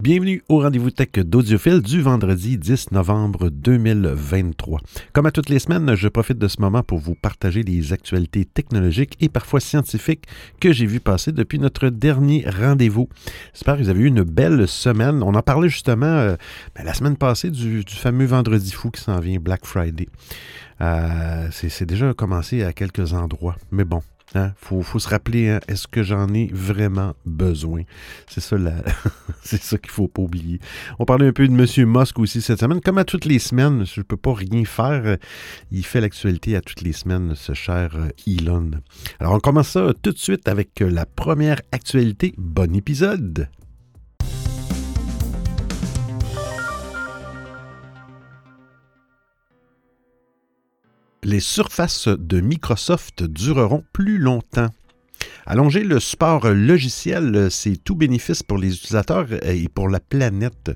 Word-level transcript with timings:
Bienvenue 0.00 0.42
au 0.48 0.60
rendez-vous 0.60 0.90
tech 0.90 1.10
d'Audiophile 1.12 1.82
du 1.82 2.00
vendredi 2.00 2.56
10 2.56 2.92
novembre 2.92 3.50
2023. 3.50 4.80
Comme 5.12 5.26
à 5.26 5.30
toutes 5.30 5.50
les 5.50 5.58
semaines, 5.58 5.94
je 5.94 6.08
profite 6.08 6.38
de 6.38 6.48
ce 6.48 6.58
moment 6.58 6.82
pour 6.82 6.96
vous 6.96 7.14
partager 7.14 7.62
les 7.62 7.92
actualités 7.92 8.46
technologiques 8.46 9.18
et 9.20 9.28
parfois 9.28 9.60
scientifiques 9.60 10.24
que 10.58 10.72
j'ai 10.72 10.86
vu 10.86 11.00
passer 11.00 11.32
depuis 11.32 11.58
notre 11.58 11.90
dernier 11.90 12.46
rendez-vous. 12.48 13.10
J'espère 13.52 13.76
que 13.76 13.82
vous 13.82 13.90
avez 13.90 14.00
eu 14.00 14.06
une 14.06 14.22
belle 14.22 14.66
semaine. 14.66 15.22
On 15.22 15.34
en 15.34 15.42
parlait 15.42 15.68
justement 15.68 16.06
euh, 16.06 16.36
ben, 16.74 16.82
la 16.86 16.94
semaine 16.94 17.18
passée 17.18 17.50
du, 17.50 17.84
fameux 17.86 18.24
vendredi 18.24 18.72
fou 18.72 18.90
qui 18.90 19.02
s'en 19.02 19.20
vient, 19.20 19.38
Black 19.38 19.66
Friday. 19.66 20.08
Euh, 20.80 21.48
c'est 21.50 21.84
déjà 21.84 22.14
commencé 22.14 22.62
à 22.62 22.72
quelques 22.72 23.12
endroits, 23.12 23.56
mais 23.70 23.84
bon, 23.84 24.00
il 24.34 24.38
hein, 24.38 24.54
faut, 24.56 24.82
se 24.82 25.08
rappeler, 25.08 25.48
hein, 25.48 25.60
est-ce 25.66 25.88
que 25.88 26.02
j'en 26.02 26.32
ai 26.32 26.50
vraiment 26.52 27.14
besoin? 27.26 27.82
C'est 28.28 28.40
ça, 28.40 28.56
c'est 29.42 29.60
ça 29.60 29.76
qu'il 29.76 29.90
ne 29.90 29.94
faut 29.94 30.08
pas 30.08 30.22
oublier. 30.22 30.60
On 30.98 31.04
parlait 31.04 31.26
un 31.26 31.32
peu 31.32 31.48
de 31.48 31.52
M. 31.52 31.88
Musk 31.88 32.18
aussi 32.18 32.40
cette 32.40 32.60
semaine. 32.60 32.80
Comme 32.80 32.98
à 32.98 33.04
toutes 33.04 33.24
les 33.24 33.40
semaines, 33.40 33.84
je 33.84 34.00
ne 34.00 34.04
peux 34.04 34.16
pas 34.16 34.34
rien 34.34 34.64
faire. 34.64 35.16
Il 35.72 35.84
fait 35.84 36.00
l'actualité 36.00 36.54
à 36.54 36.60
toutes 36.60 36.82
les 36.82 36.92
semaines, 36.92 37.34
ce 37.34 37.54
cher 37.54 37.96
euh, 37.96 38.08
Elon. 38.26 38.70
Alors, 39.18 39.34
on 39.34 39.40
commence 39.40 39.70
ça 39.70 39.92
tout 40.00 40.12
de 40.12 40.18
suite 40.18 40.46
avec 40.48 40.80
la 40.80 41.06
première 41.06 41.60
actualité. 41.72 42.32
Bon 42.38 42.74
épisode! 42.74 43.48
Les 51.22 51.40
surfaces 51.40 52.08
de 52.08 52.40
Microsoft 52.40 53.22
dureront 53.22 53.84
plus 53.92 54.18
longtemps. 54.18 54.70
Allonger 55.50 55.82
le 55.82 55.98
support 55.98 56.48
logiciel, 56.48 57.48
c'est 57.50 57.76
tout 57.82 57.96
bénéfice 57.96 58.44
pour 58.44 58.56
les 58.56 58.72
utilisateurs 58.72 59.26
et 59.44 59.68
pour 59.68 59.88
la 59.88 59.98
planète. 59.98 60.70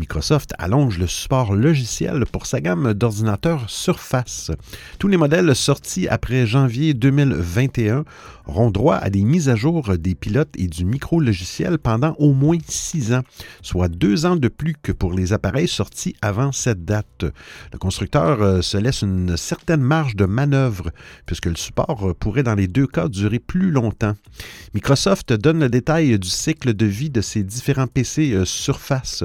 Microsoft 0.00 0.52
allonge 0.58 0.98
le 0.98 1.06
support 1.06 1.54
logiciel 1.54 2.24
pour 2.32 2.46
sa 2.46 2.60
gamme 2.60 2.92
d'ordinateurs 2.92 3.70
Surface. 3.70 4.50
Tous 4.98 5.06
les 5.06 5.16
modèles 5.16 5.54
sortis 5.54 6.08
après 6.08 6.44
janvier 6.44 6.92
2021 6.92 8.04
auront 8.46 8.72
droit 8.72 8.96
à 8.96 9.10
des 9.10 9.22
mises 9.22 9.48
à 9.48 9.54
jour 9.54 9.96
des 9.96 10.16
pilotes 10.16 10.54
et 10.58 10.66
du 10.66 10.84
micro-logiciel 10.84 11.78
pendant 11.78 12.16
au 12.18 12.32
moins 12.32 12.58
six 12.66 13.12
ans, 13.12 13.22
soit 13.62 13.88
deux 13.88 14.26
ans 14.26 14.34
de 14.34 14.48
plus 14.48 14.74
que 14.74 14.90
pour 14.90 15.12
les 15.12 15.32
appareils 15.34 15.68
sortis 15.68 16.16
avant 16.20 16.50
cette 16.50 16.84
date. 16.84 17.24
Le 17.72 17.78
constructeur 17.78 18.42
euh, 18.42 18.60
se 18.60 18.76
laisse 18.76 19.02
une 19.02 19.36
certaine 19.36 19.82
marge 19.82 20.16
de 20.16 20.24
manœuvre, 20.24 20.90
puisque 21.26 21.46
le 21.46 21.54
support 21.54 22.12
pourrait 22.16 22.42
dans 22.42 22.56
les 22.56 22.66
deux 22.66 22.88
cas 22.88 23.08
durer 23.08 23.38
plus 23.38 23.70
longtemps. 23.70 24.15
Microsoft 24.74 25.32
donne 25.32 25.60
le 25.60 25.68
détail 25.68 26.18
du 26.18 26.28
cycle 26.28 26.74
de 26.74 26.86
vie 26.86 27.10
de 27.10 27.20
ses 27.20 27.42
différents 27.42 27.86
PC 27.86 28.32
euh, 28.32 28.44
Surface. 28.44 29.24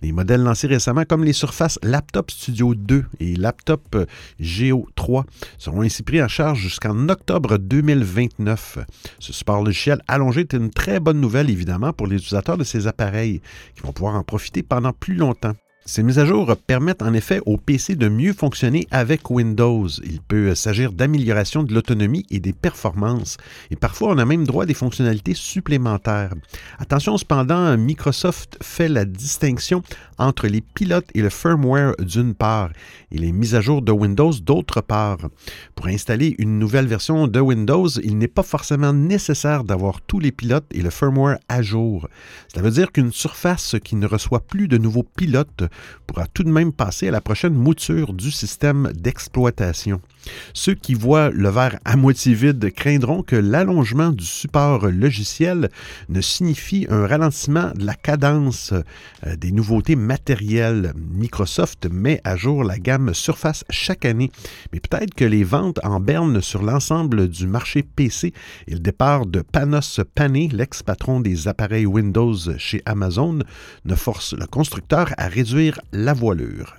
Les 0.00 0.12
modèles 0.12 0.42
lancés 0.42 0.66
récemment, 0.66 1.04
comme 1.04 1.24
les 1.24 1.32
Surface 1.32 1.78
Laptop 1.82 2.30
Studio 2.30 2.74
2 2.74 3.04
et 3.20 3.36
Laptop 3.36 3.82
euh, 3.94 4.06
Geo 4.38 4.86
3, 4.94 5.24
seront 5.58 5.82
ainsi 5.82 6.02
pris 6.02 6.22
en 6.22 6.28
charge 6.28 6.60
jusqu'en 6.60 7.08
octobre 7.08 7.58
2029. 7.58 8.78
Ce 9.18 9.32
support 9.32 9.62
logiciel 9.62 10.00
allongé 10.08 10.40
est 10.40 10.52
une 10.54 10.70
très 10.70 11.00
bonne 11.00 11.20
nouvelle, 11.20 11.50
évidemment, 11.50 11.92
pour 11.92 12.06
les 12.06 12.16
utilisateurs 12.16 12.58
de 12.58 12.64
ces 12.64 12.86
appareils, 12.86 13.40
qui 13.74 13.82
vont 13.82 13.92
pouvoir 13.92 14.14
en 14.14 14.22
profiter 14.22 14.62
pendant 14.62 14.92
plus 14.92 15.14
longtemps. 15.14 15.54
Ces 15.84 16.04
mises 16.04 16.20
à 16.20 16.24
jour 16.24 16.56
permettent 16.64 17.02
en 17.02 17.12
effet 17.12 17.40
au 17.44 17.56
PC 17.56 17.96
de 17.96 18.08
mieux 18.08 18.32
fonctionner 18.32 18.86
avec 18.92 19.30
Windows. 19.30 19.88
Il 20.04 20.20
peut 20.20 20.54
s'agir 20.54 20.92
d'amélioration 20.92 21.64
de 21.64 21.74
l'autonomie 21.74 22.24
et 22.30 22.38
des 22.38 22.52
performances. 22.52 23.36
Et 23.72 23.76
parfois, 23.76 24.10
on 24.10 24.18
a 24.18 24.24
même 24.24 24.46
droit 24.46 24.62
à 24.62 24.66
des 24.66 24.74
fonctionnalités 24.74 25.34
supplémentaires. 25.34 26.34
Attention 26.78 27.16
cependant, 27.16 27.76
Microsoft 27.76 28.58
fait 28.62 28.88
la 28.88 29.04
distinction 29.04 29.82
entre 30.18 30.46
les 30.46 30.60
pilotes 30.60 31.08
et 31.14 31.20
le 31.20 31.30
firmware 31.30 31.94
d'une 31.98 32.34
part 32.34 32.70
et 33.10 33.18
les 33.18 33.32
mises 33.32 33.56
à 33.56 33.60
jour 33.60 33.82
de 33.82 33.90
Windows 33.90 34.32
d'autre 34.40 34.82
part. 34.82 35.18
Pour 35.74 35.86
installer 35.88 36.36
une 36.38 36.60
nouvelle 36.60 36.86
version 36.86 37.26
de 37.26 37.40
Windows, 37.40 37.88
il 37.88 38.18
n'est 38.18 38.28
pas 38.28 38.44
forcément 38.44 38.92
nécessaire 38.92 39.64
d'avoir 39.64 40.00
tous 40.00 40.20
les 40.20 40.30
pilotes 40.30 40.66
et 40.70 40.80
le 40.80 40.90
firmware 40.90 41.38
à 41.48 41.60
jour. 41.60 42.08
Cela 42.52 42.62
veut 42.62 42.70
dire 42.70 42.92
qu'une 42.92 43.10
surface 43.10 43.74
qui 43.82 43.96
ne 43.96 44.06
reçoit 44.06 44.46
plus 44.46 44.68
de 44.68 44.78
nouveaux 44.78 45.02
pilotes 45.02 45.64
pourra 46.06 46.26
tout 46.26 46.44
de 46.44 46.50
même 46.50 46.72
passer 46.72 47.08
à 47.08 47.10
la 47.10 47.20
prochaine 47.20 47.54
mouture 47.54 48.12
du 48.12 48.30
système 48.30 48.92
d'exploitation. 48.94 50.00
Ceux 50.54 50.74
qui 50.74 50.94
voient 50.94 51.30
le 51.30 51.48
verre 51.48 51.78
à 51.84 51.96
moitié 51.96 52.34
vide 52.34 52.70
craindront 52.72 53.22
que 53.22 53.36
l'allongement 53.36 54.10
du 54.10 54.24
support 54.24 54.86
logiciel 54.86 55.70
ne 56.08 56.20
signifie 56.20 56.86
un 56.90 57.06
ralentissement 57.06 57.72
de 57.74 57.84
la 57.84 57.94
cadence 57.94 58.72
euh, 58.72 59.36
des 59.36 59.52
nouveautés 59.52 59.96
matérielles. 59.96 60.92
Microsoft 60.96 61.86
met 61.90 62.20
à 62.24 62.36
jour 62.36 62.64
la 62.64 62.78
gamme 62.78 63.14
Surface 63.14 63.64
chaque 63.70 64.04
année, 64.04 64.30
mais 64.72 64.80
peut-être 64.80 65.14
que 65.14 65.24
les 65.24 65.44
ventes 65.44 65.80
en 65.84 66.00
berne 66.00 66.40
sur 66.40 66.62
l'ensemble 66.62 67.28
du 67.28 67.46
marché 67.46 67.82
PC 67.82 68.32
et 68.68 68.74
le 68.74 68.80
départ 68.80 69.26
de 69.26 69.40
Panos 69.40 70.00
Panay, 70.14 70.48
l'ex-patron 70.52 71.20
des 71.20 71.48
appareils 71.48 71.86
Windows 71.86 72.34
chez 72.58 72.82
Amazon, 72.86 73.40
ne 73.84 73.94
forcent 73.94 74.34
le 74.34 74.46
constructeur 74.46 75.12
à 75.16 75.28
réduire 75.28 75.61
la 75.92 76.12
voilure. 76.12 76.76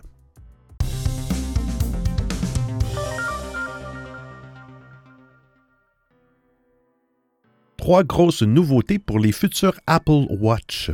trois 7.77 8.05
grosses 8.05 8.43
nouveautés 8.43 8.97
pour 8.97 9.19
les 9.19 9.33
futurs 9.33 9.75
Apple 9.87 10.25
Watch. 10.29 10.89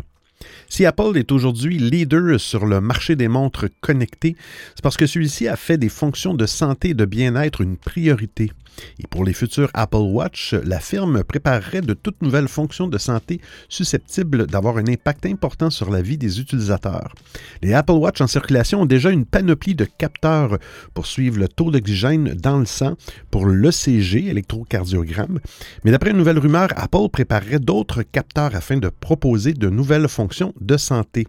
Si 0.70 0.88
Apple 0.88 1.18
est 1.18 1.32
aujourd'hui 1.32 1.78
leader 1.78 2.40
sur 2.40 2.66
le 2.66 2.82
marché 2.82 3.16
des 3.16 3.28
montres 3.28 3.68
connectées, 3.80 4.36
c'est 4.74 4.82
parce 4.82 4.98
que 4.98 5.06
celui-ci 5.06 5.48
a 5.48 5.56
fait 5.56 5.78
des 5.78 5.88
fonctions 5.88 6.34
de 6.34 6.48
santé 6.48 6.90
et 6.90 6.94
de 6.96 7.06
bien-être 7.06 7.62
une 7.62 7.78
priorité. 7.78 8.52
Et 9.00 9.08
pour 9.08 9.24
les 9.24 9.34
futurs 9.34 9.70
Apple 9.74 9.98
Watch, 9.98 10.54
la 10.54 10.80
firme 10.80 11.24
préparerait 11.24 11.82
de 11.82 11.94
toutes 11.94 12.22
nouvelles 12.22 12.48
fonctions 12.48 12.88
de 12.88 12.98
santé 12.98 13.42
susceptibles 13.68 14.48
d'avoir 14.48 14.78
un 14.78 14.88
impact 14.88 15.26
important 15.26 15.70
sur 15.70 15.90
la 15.90 16.02
vie 16.02 16.18
des 16.18 16.40
utilisateurs. 16.40 17.14
Les 17.62 17.74
Apple 17.74 17.94
Watch 17.94 18.22
en 18.22 18.28
circulation 18.28 18.82
ont 18.82 18.86
déjà 18.86 19.10
une 19.10 19.26
panoplie 19.26 19.76
de 19.76 19.86
capteurs 19.86 20.58
pour 20.94 21.06
suivre 21.06 21.40
le 21.40 21.48
taux 21.48 21.72
d'oxygène 21.72 22.34
dans 22.34 22.60
le 22.60 22.66
sang 22.66 22.96
pour 23.32 23.48
l'ECG, 23.48 24.28
électrocardiogramme. 24.28 25.40
Mais 25.84 25.92
d'après 25.92 26.12
une 26.12 26.18
nouvelle 26.18 26.40
rumeur, 26.40 26.70
Apple 26.76 27.10
préparerait 27.12 27.60
d'autres 27.60 28.04
capteurs 28.04 28.56
afin 28.56 28.78
de 28.78 28.90
proposer 28.90 29.54
de 29.54 29.70
nouvelles 29.70 30.08
fonctions 30.08 30.54
de 30.60 30.78
santé. 30.78 31.28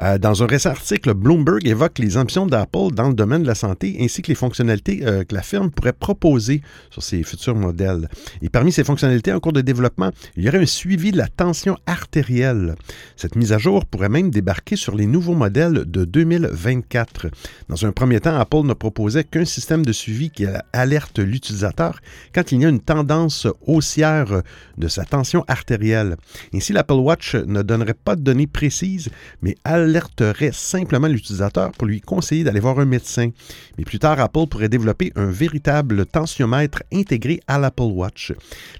Euh, 0.00 0.18
dans 0.18 0.42
un 0.42 0.46
récent 0.46 0.70
article, 0.70 1.14
Bloomberg 1.14 1.66
évoque 1.66 1.98
les 1.98 2.16
ambitions 2.16 2.46
d'Apple 2.46 2.92
dans 2.92 3.08
le 3.08 3.14
domaine 3.14 3.42
de 3.42 3.46
la 3.46 3.54
santé 3.54 3.96
ainsi 4.00 4.22
que 4.22 4.28
les 4.28 4.34
fonctionnalités 4.34 5.00
euh, 5.04 5.24
que 5.24 5.34
la 5.34 5.42
firme 5.42 5.70
pourrait 5.70 5.92
proposer 5.92 6.62
sur 6.90 7.02
ses 7.02 7.22
futurs 7.22 7.56
modèles. 7.56 8.08
Et 8.42 8.48
parmi 8.48 8.72
ces 8.72 8.84
fonctionnalités 8.84 9.32
en 9.32 9.40
cours 9.40 9.52
de 9.52 9.60
développement, 9.60 10.10
il 10.36 10.44
y 10.44 10.48
aurait 10.48 10.58
un 10.58 10.66
suivi 10.66 11.12
de 11.12 11.18
la 11.18 11.28
tension 11.28 11.76
artérielle. 11.86 12.74
Cette 13.16 13.36
mise 13.36 13.52
à 13.52 13.58
jour 13.58 13.84
pourrait 13.84 14.08
même 14.08 14.30
débarquer 14.30 14.76
sur 14.76 14.94
les 14.94 15.06
nouveaux 15.06 15.34
modèles 15.34 15.84
de 15.86 16.04
2024. 16.04 17.28
Dans 17.68 17.86
un 17.86 17.92
premier 17.92 18.20
temps, 18.20 18.38
Apple 18.38 18.62
ne 18.64 18.74
proposait 18.74 19.24
qu'un 19.24 19.44
système 19.44 19.84
de 19.84 19.92
suivi 19.92 20.30
qui 20.30 20.46
alerte 20.72 21.18
l'utilisateur 21.18 22.00
quand 22.34 22.52
il 22.52 22.62
y 22.62 22.66
a 22.66 22.68
une 22.68 22.80
tendance 22.80 23.46
haussière 23.66 24.42
de 24.78 24.88
sa 24.88 25.04
tension 25.04 25.44
artérielle. 25.48 26.16
Ainsi, 26.54 26.72
l'Apple 26.72 26.94
Watch 26.94 27.34
ne 27.34 27.62
donnerait 27.62 27.94
pas 27.94 28.16
de 28.16 28.22
données 28.22 28.46
précises, 28.46 29.10
mais 29.42 29.56
alerterait 29.80 30.52
simplement 30.52 31.08
l'utilisateur 31.08 31.72
pour 31.72 31.86
lui 31.86 32.00
conseiller 32.00 32.44
d'aller 32.44 32.60
voir 32.60 32.78
un 32.78 32.84
médecin. 32.84 33.30
Mais 33.78 33.84
plus 33.84 33.98
tard, 33.98 34.20
Apple 34.20 34.46
pourrait 34.48 34.68
développer 34.68 35.12
un 35.16 35.30
véritable 35.30 36.06
tensiomètre 36.06 36.82
intégré 36.92 37.40
à 37.46 37.58
l'Apple 37.58 37.82
Watch. 37.82 38.32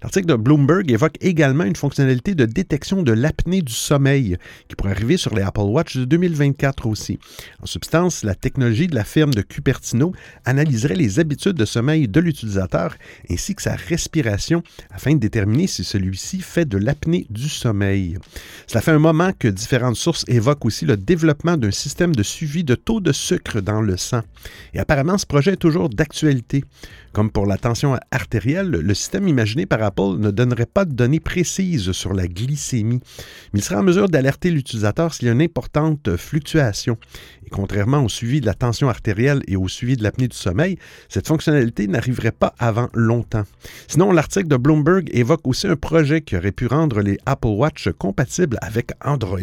L'article 0.03 0.27
de 0.27 0.35
Bloomberg 0.35 0.91
évoque 0.91 1.17
également 1.21 1.65
une 1.65 1.77
fonctionnalité 1.77 2.35
de 2.35 2.47
détection 2.47 3.03
de 3.03 3.13
l'apnée 3.13 3.63
du 3.63 3.73
sommeil 3.73 4.37
qui 4.69 4.77
pourrait 4.77 4.93
arriver 4.93 5.17
sur 5.17 5.35
les 5.35 5.43
Apple 5.43 5.61
Watch 5.61 5.97
de 5.97 6.05
2024 6.05 6.87
aussi. 6.87 7.19
En 7.63 7.67
substance, 7.67 8.25
la 8.25 8.35
technologie 8.35 8.87
de 8.87 8.95
la 8.95 9.05
firme 9.05 9.35
de 9.35 9.43
Cupertino 9.43 10.13
analyserait 10.45 10.95
les 10.95 11.19
habitudes 11.19 11.57
de 11.57 11.65
sommeil 11.65 12.09
de 12.09 12.21
l'utilisateur 12.21 12.97
ainsi 13.31 13.55
que 13.55 13.63
sa 13.63 13.77
respiration 13.77 14.63
afin 14.91 15.15
de 15.15 15.19
déterminer 15.19 15.67
si 15.67 15.85
celui-ci 15.85 16.41
fait 16.41 16.69
de 16.69 16.79
l'apnée 16.79 17.27
du 17.31 17.49
sommeil. 17.49 18.19
Cela 18.67 18.81
fait 18.81 18.93
un 18.93 18.99
moment 18.99 19.33
que 19.39 19.49
différentes 19.49 19.97
sources 19.97 20.25
évoquent 20.29 20.65
aussi 20.65 20.87
le 20.91 20.97
développement 20.97 21.57
d'un 21.57 21.71
système 21.71 22.17
de 22.17 22.25
suivi 22.25 22.65
de 22.65 22.75
taux 22.75 23.01
de 23.01 23.13
sucre 23.13 23.61
dans 23.61 23.81
le 23.81 23.97
sang. 23.97 24.23
Et 24.75 24.81
apparemment, 24.81 25.19
ce 25.19 25.27
projet 25.27 25.53
est 25.53 25.57
toujours 25.57 25.89
d'actualité. 25.89 26.65
Comme 27.13 27.31
pour 27.31 27.47
la 27.47 27.59
tension 27.59 27.97
artérielle, 28.11 28.71
le 28.71 28.95
système 28.95 29.29
imaginé 29.29 29.67
par 29.67 29.83
Apple 29.83 30.19
ne 30.19 30.31
donnerait 30.31 30.67
pas 30.67 30.85
de 30.85 30.93
données 30.93 31.21
précises 31.21 31.93
sur 31.93 32.13
la 32.13 32.27
glycémie, 32.27 33.01
mais 33.53 33.61
il 33.61 33.63
serait 33.63 33.77
en 33.77 33.83
mesure 33.83 34.09
d'alerter 34.09 34.51
l'utilisateur 34.51 35.15
s'il 35.15 35.27
y 35.27 35.29
a 35.29 35.33
une 35.33 35.43
importante 35.43 36.17
fluctuation. 36.17 36.99
Contrairement 37.51 38.05
au 38.05 38.09
suivi 38.09 38.41
de 38.41 38.47
la 38.47 38.55
tension 38.55 38.89
artérielle 38.89 39.43
et 39.49 39.57
au 39.57 39.69
suivi 39.69 39.97
de 39.97 40.03
l'apnée 40.03 40.29
du 40.29 40.37
sommeil, 40.37 40.79
cette 41.09 41.27
fonctionnalité 41.27 41.87
n'arriverait 41.89 42.31
pas 42.31 42.55
avant 42.59 42.89
longtemps. 42.95 43.45
Sinon, 43.89 44.13
l'article 44.13 44.49
de 44.49 44.57
Bloomberg 44.57 45.09
évoque 45.13 45.47
aussi 45.47 45.67
un 45.67 45.77
projet 45.77 46.21
qui 46.21 46.37
aurait 46.37 46.53
pu 46.53 46.67
rendre 46.67 47.01
les 47.01 47.19
Apple 47.27 47.49
Watch 47.49 47.89
compatibles 47.99 48.59
avec 48.63 48.93
Android. 49.05 49.41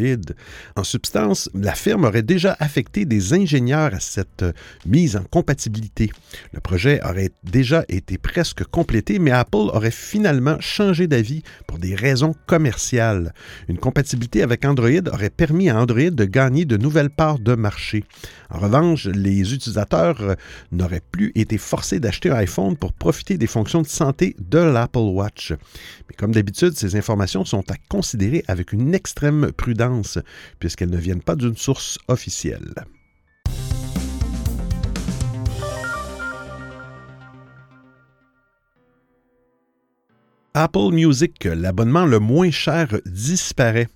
En 0.75 0.83
substance, 0.83 1.49
la 1.53 1.73
firme 1.73 2.05
aurait 2.05 2.21
déjà 2.21 2.55
affecté 2.59 3.05
des 3.05 3.33
ingénieurs 3.33 3.93
à 3.93 3.99
cette 3.99 4.45
mise 4.85 5.17
en 5.17 5.23
compatibilité. 5.23 6.11
Le 6.53 6.59
projet 6.59 7.01
aurait 7.03 7.31
déjà 7.43 7.83
été 7.89 8.17
presque 8.17 8.63
complété, 8.63 9.19
mais 9.19 9.31
Apple 9.31 9.69
aurait 9.73 9.91
finalement 9.91 10.57
changé 10.59 11.07
d'avis 11.07 11.43
pour 11.67 11.77
des 11.77 11.95
raisons 11.95 12.33
commerciales. 12.45 13.33
Une 13.67 13.77
compatibilité 13.77 14.43
avec 14.43 14.65
Android 14.65 14.89
aurait 15.11 15.29
permis 15.29 15.69
à 15.69 15.79
Android 15.79 16.09
de 16.09 16.25
gagner 16.25 16.65
de 16.65 16.77
nouvelles 16.77 17.09
parts 17.09 17.39
de 17.39 17.55
marché. 17.55 17.96
En 18.49 18.59
revanche, 18.59 19.05
les 19.05 19.53
utilisateurs 19.53 20.35
n'auraient 20.71 21.01
plus 21.11 21.31
été 21.35 21.57
forcés 21.57 21.99
d'acheter 21.99 22.29
un 22.29 22.35
iPhone 22.35 22.77
pour 22.77 22.93
profiter 22.93 23.37
des 23.37 23.47
fonctions 23.47 23.81
de 23.81 23.87
santé 23.87 24.35
de 24.39 24.59
l'Apple 24.59 24.99
Watch. 24.99 25.51
Mais 25.51 26.15
comme 26.17 26.33
d'habitude, 26.33 26.73
ces 26.75 26.95
informations 26.95 27.45
sont 27.45 27.69
à 27.71 27.75
considérer 27.89 28.43
avec 28.47 28.73
une 28.73 28.93
extrême 28.93 29.51
prudence, 29.51 30.19
puisqu'elles 30.59 30.89
ne 30.89 30.97
viennent 30.97 31.21
pas 31.21 31.35
d'une 31.35 31.57
source 31.57 31.97
officielle. 32.07 32.73
Apple 40.59 40.91
Music, 40.91 41.43
l'abonnement 41.43 42.07
le 42.07 42.17
moins 42.17 42.49
cher, 42.49 42.87
disparaît. 43.05 43.89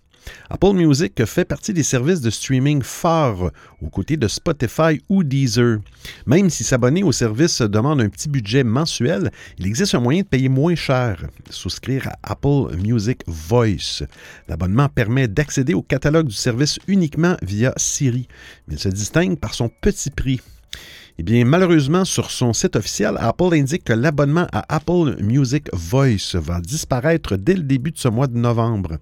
Apple 0.50 0.74
Music 0.74 1.26
fait 1.26 1.46
partie 1.46 1.74
des 1.74 1.84
services 1.84 2.22
de 2.22 2.30
streaming 2.30 2.82
phares 2.82 3.52
aux 3.82 3.90
côtés 3.90 4.18
de 4.18 4.28
Spotify 4.28 5.02
ou 5.10 5.24
Deezer. 5.24 5.80
Même 6.26 6.50
si 6.50 6.64
s'abonner 6.64 7.04
au 7.04 7.12
service 7.12 7.62
demande 7.62 8.02
un 8.02 8.10
petit 8.10 8.30
budget 8.30 8.64
mensuel, 8.64 9.32
il 9.58 9.66
existe 9.66 9.96
un 9.96 10.00
moyen 10.00 10.22
de 10.22 10.28
payer 10.28 10.50
moins 10.50 10.76
cher. 10.76 11.26
Souscrire 11.50 12.08
à 12.08 12.32
Apple 12.34 12.76
Music 12.78 13.22
Voice. 13.28 14.04
L'abonnement 14.48 14.90
permet 14.90 15.28
d'accéder 15.28 15.74
au 15.74 15.82
catalogue 15.82 16.28
du 16.28 16.36
service 16.36 16.80
uniquement 16.88 17.38
via 17.42 17.74
Siri, 17.78 18.28
mais 18.68 18.76
il 18.76 18.80
se 18.80 18.90
distingue 18.90 19.38
par 19.38 19.54
son 19.54 19.70
petit 19.70 20.10
prix. 20.10 20.42
Eh 21.18 21.44
malheureusement, 21.44 22.06
sur 22.06 22.32
son 22.32 22.54
site 22.54 22.76
officiel, 22.76 23.16
Apple 23.20 23.54
indique 23.54 23.84
que 23.84 23.94
l'abonnement 23.94 24.48
à 24.54 24.64
Apple 24.74 25.18
Music 25.22 25.68
Voice 25.74 26.36
va 26.36 26.62
disparaître 26.62 27.36
dès 27.36 27.54
le 27.54 27.64
début 27.64 27.92
de 27.92 27.98
ce 27.98 28.08
mois 28.08 28.28
de 28.28 28.38
novembre. 28.38 28.98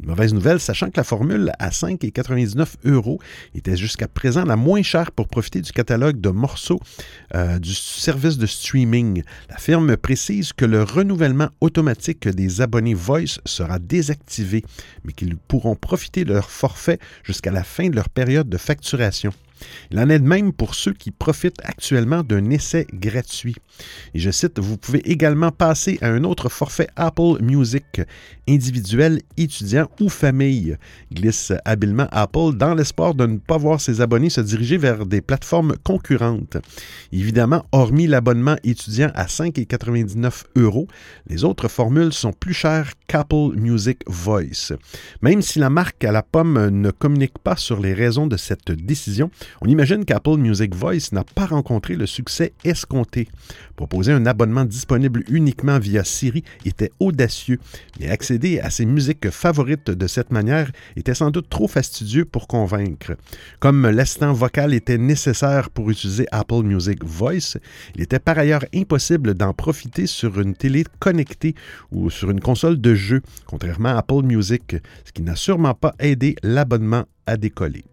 Une 0.00 0.08
mauvaise 0.08 0.34
nouvelle, 0.34 0.60
sachant 0.60 0.90
que 0.90 0.96
la 0.96 1.04
formule 1.04 1.52
à 1.58 1.70
5,99 1.70 2.66
euros 2.84 3.20
était 3.54 3.76
jusqu'à 3.76 4.08
présent 4.08 4.44
la 4.44 4.56
moins 4.56 4.82
chère 4.82 5.12
pour 5.12 5.28
profiter 5.28 5.60
du 5.60 5.72
catalogue 5.72 6.20
de 6.20 6.30
morceaux 6.30 6.80
euh, 7.34 7.58
du 7.58 7.74
service 7.74 8.38
de 8.38 8.46
streaming. 8.46 9.22
La 9.48 9.56
firme 9.56 9.96
précise 9.96 10.52
que 10.52 10.64
le 10.64 10.82
renouvellement 10.82 11.48
automatique 11.60 12.28
des 12.28 12.60
abonnés 12.60 12.94
Voice 12.94 13.40
sera 13.44 13.78
désactivé, 13.78 14.64
mais 15.04 15.12
qu'ils 15.12 15.36
pourront 15.36 15.76
profiter 15.76 16.24
de 16.24 16.34
leur 16.34 16.50
forfait 16.50 16.98
jusqu'à 17.22 17.50
la 17.50 17.62
fin 17.62 17.88
de 17.88 17.96
leur 17.96 18.08
période 18.08 18.48
de 18.48 18.58
facturation. 18.58 19.32
Il 19.90 19.98
en 19.98 20.08
est 20.08 20.18
de 20.18 20.26
même 20.26 20.52
pour 20.52 20.74
ceux 20.74 20.92
qui 20.92 21.10
profitent 21.10 21.60
actuellement 21.64 22.22
d'un 22.22 22.50
essai 22.50 22.86
gratuit. 22.92 23.56
Et 24.14 24.18
je 24.18 24.30
cite, 24.30 24.58
vous 24.58 24.76
pouvez 24.76 25.00
également 25.10 25.50
passer 25.50 25.98
à 26.02 26.08
un 26.08 26.24
autre 26.24 26.48
forfait 26.48 26.88
Apple 26.96 27.38
Music, 27.40 28.00
individuel, 28.48 29.20
étudiant 29.36 29.88
ou 30.00 30.08
famille, 30.08 30.76
glisse 31.12 31.52
habilement 31.64 32.08
Apple 32.10 32.54
dans 32.54 32.74
l'espoir 32.74 33.14
de 33.14 33.26
ne 33.26 33.38
pas 33.38 33.56
voir 33.56 33.80
ses 33.80 34.00
abonnés 34.00 34.30
se 34.30 34.40
diriger 34.40 34.76
vers 34.76 35.06
des 35.06 35.20
plateformes 35.20 35.74
concurrentes. 35.84 36.56
Évidemment, 37.12 37.64
hormis 37.72 38.06
l'abonnement 38.06 38.56
étudiant 38.64 39.10
à 39.14 39.26
5,99 39.26 40.44
euros, 40.56 40.88
les 41.28 41.44
autres 41.44 41.68
formules 41.68 42.12
sont 42.12 42.32
plus 42.32 42.54
chères 42.54 42.92
qu'Apple 43.06 43.56
Music 43.56 43.98
Voice. 44.06 44.72
Même 45.20 45.42
si 45.42 45.58
la 45.58 45.70
marque 45.70 46.04
à 46.04 46.12
la 46.12 46.22
pomme 46.22 46.68
ne 46.68 46.90
communique 46.90 47.38
pas 47.38 47.56
sur 47.56 47.80
les 47.80 47.94
raisons 47.94 48.26
de 48.26 48.36
cette 48.36 48.70
décision, 48.70 49.30
on 49.60 49.66
imagine 49.66 50.04
qu'Apple 50.04 50.36
Music 50.36 50.74
Voice 50.74 51.12
n'a 51.12 51.24
pas 51.24 51.46
rencontré 51.46 51.94
le 51.94 52.06
succès 52.06 52.52
escompté. 52.64 53.28
Proposer 53.76 54.12
un 54.12 54.26
abonnement 54.26 54.64
disponible 54.64 55.24
uniquement 55.28 55.78
via 55.78 56.04
Siri 56.04 56.44
était 56.64 56.90
audacieux, 57.00 57.58
mais 58.00 58.08
accéder 58.08 58.60
à 58.60 58.70
ses 58.70 58.86
musiques 58.86 59.30
favorites 59.30 59.90
de 59.90 60.06
cette 60.06 60.30
manière 60.30 60.70
était 60.96 61.14
sans 61.14 61.30
doute 61.30 61.48
trop 61.48 61.68
fastidieux 61.68 62.24
pour 62.24 62.46
convaincre. 62.46 63.16
Comme 63.60 63.88
l'assistant 63.88 64.32
vocal 64.32 64.74
était 64.74 64.98
nécessaire 64.98 65.70
pour 65.70 65.90
utiliser 65.90 66.26
Apple 66.32 66.62
Music 66.62 67.04
Voice, 67.04 67.58
il 67.94 68.02
était 68.02 68.18
par 68.18 68.38
ailleurs 68.38 68.64
impossible 68.74 69.34
d'en 69.34 69.52
profiter 69.52 70.06
sur 70.06 70.40
une 70.40 70.54
télé 70.54 70.84
connectée 70.98 71.54
ou 71.90 72.10
sur 72.10 72.30
une 72.30 72.40
console 72.40 72.80
de 72.80 72.94
jeu, 72.94 73.22
contrairement 73.46 73.90
à 73.90 73.98
Apple 73.98 74.22
Music, 74.22 74.76
ce 75.04 75.12
qui 75.12 75.22
n'a 75.22 75.36
sûrement 75.36 75.74
pas 75.74 75.94
aidé 75.98 76.36
l'abonnement 76.42 77.04
à 77.26 77.36
décoller. 77.36 77.84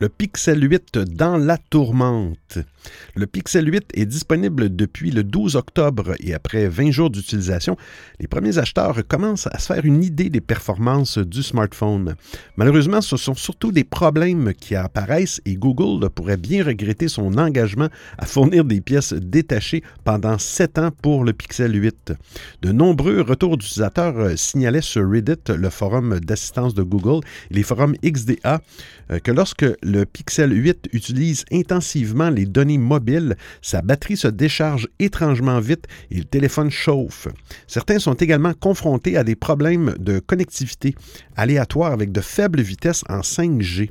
Le 0.00 0.08
Pixel 0.08 0.60
8 0.60 0.98
dans 0.98 1.36
la 1.36 1.56
tourmente. 1.56 2.58
Le 3.14 3.26
Pixel 3.26 3.72
8 3.72 3.90
est 3.94 4.06
disponible 4.06 4.74
depuis 4.74 5.10
le 5.10 5.24
12 5.24 5.56
octobre 5.56 6.14
et 6.20 6.34
après 6.34 6.68
20 6.68 6.90
jours 6.90 7.10
d'utilisation, 7.10 7.76
les 8.20 8.26
premiers 8.26 8.58
acheteurs 8.58 9.06
commencent 9.06 9.46
à 9.46 9.58
se 9.58 9.72
faire 9.72 9.84
une 9.84 10.02
idée 10.02 10.30
des 10.30 10.40
performances 10.40 11.18
du 11.18 11.42
smartphone. 11.42 12.14
Malheureusement, 12.56 13.00
ce 13.00 13.16
sont 13.16 13.34
surtout 13.34 13.72
des 13.72 13.84
problèmes 13.84 14.52
qui 14.54 14.74
apparaissent 14.74 15.40
et 15.44 15.54
Google 15.54 16.08
pourrait 16.10 16.36
bien 16.36 16.64
regretter 16.64 17.08
son 17.08 17.38
engagement 17.38 17.88
à 18.18 18.26
fournir 18.26 18.64
des 18.64 18.80
pièces 18.80 19.12
détachées 19.12 19.82
pendant 20.04 20.38
7 20.38 20.78
ans 20.78 20.90
pour 21.02 21.24
le 21.24 21.32
Pixel 21.32 21.74
8. 21.74 22.12
De 22.62 22.72
nombreux 22.72 23.20
retours 23.20 23.56
d'utilisateurs 23.56 24.38
signalaient 24.38 24.80
sur 24.80 25.08
Reddit, 25.08 25.52
le 25.56 25.70
forum 25.70 26.20
d'assistance 26.20 26.74
de 26.74 26.82
Google, 26.82 27.20
et 27.50 27.54
les 27.54 27.62
forums 27.62 27.94
XDA, 28.04 28.60
euh, 29.10 29.18
que 29.18 29.30
lorsque 29.30 29.66
le 29.82 30.04
Pixel 30.04 30.52
8 30.52 30.88
utilise 30.92 31.44
intensivement 31.52 32.30
les 32.30 32.46
données 32.46 32.73
mobiles, 32.78 33.36
sa 33.62 33.82
batterie 33.82 34.16
se 34.16 34.28
décharge 34.28 34.88
étrangement 34.98 35.60
vite 35.60 35.86
et 36.10 36.18
le 36.18 36.24
téléphone 36.24 36.70
chauffe. 36.70 37.28
Certains 37.66 37.98
sont 37.98 38.14
également 38.14 38.54
confrontés 38.54 39.16
à 39.16 39.24
des 39.24 39.36
problèmes 39.36 39.94
de 39.98 40.18
connectivité 40.18 40.94
aléatoire 41.36 41.92
avec 41.92 42.12
de 42.12 42.20
faibles 42.20 42.60
vitesses 42.60 43.04
en 43.08 43.20
5G. 43.20 43.90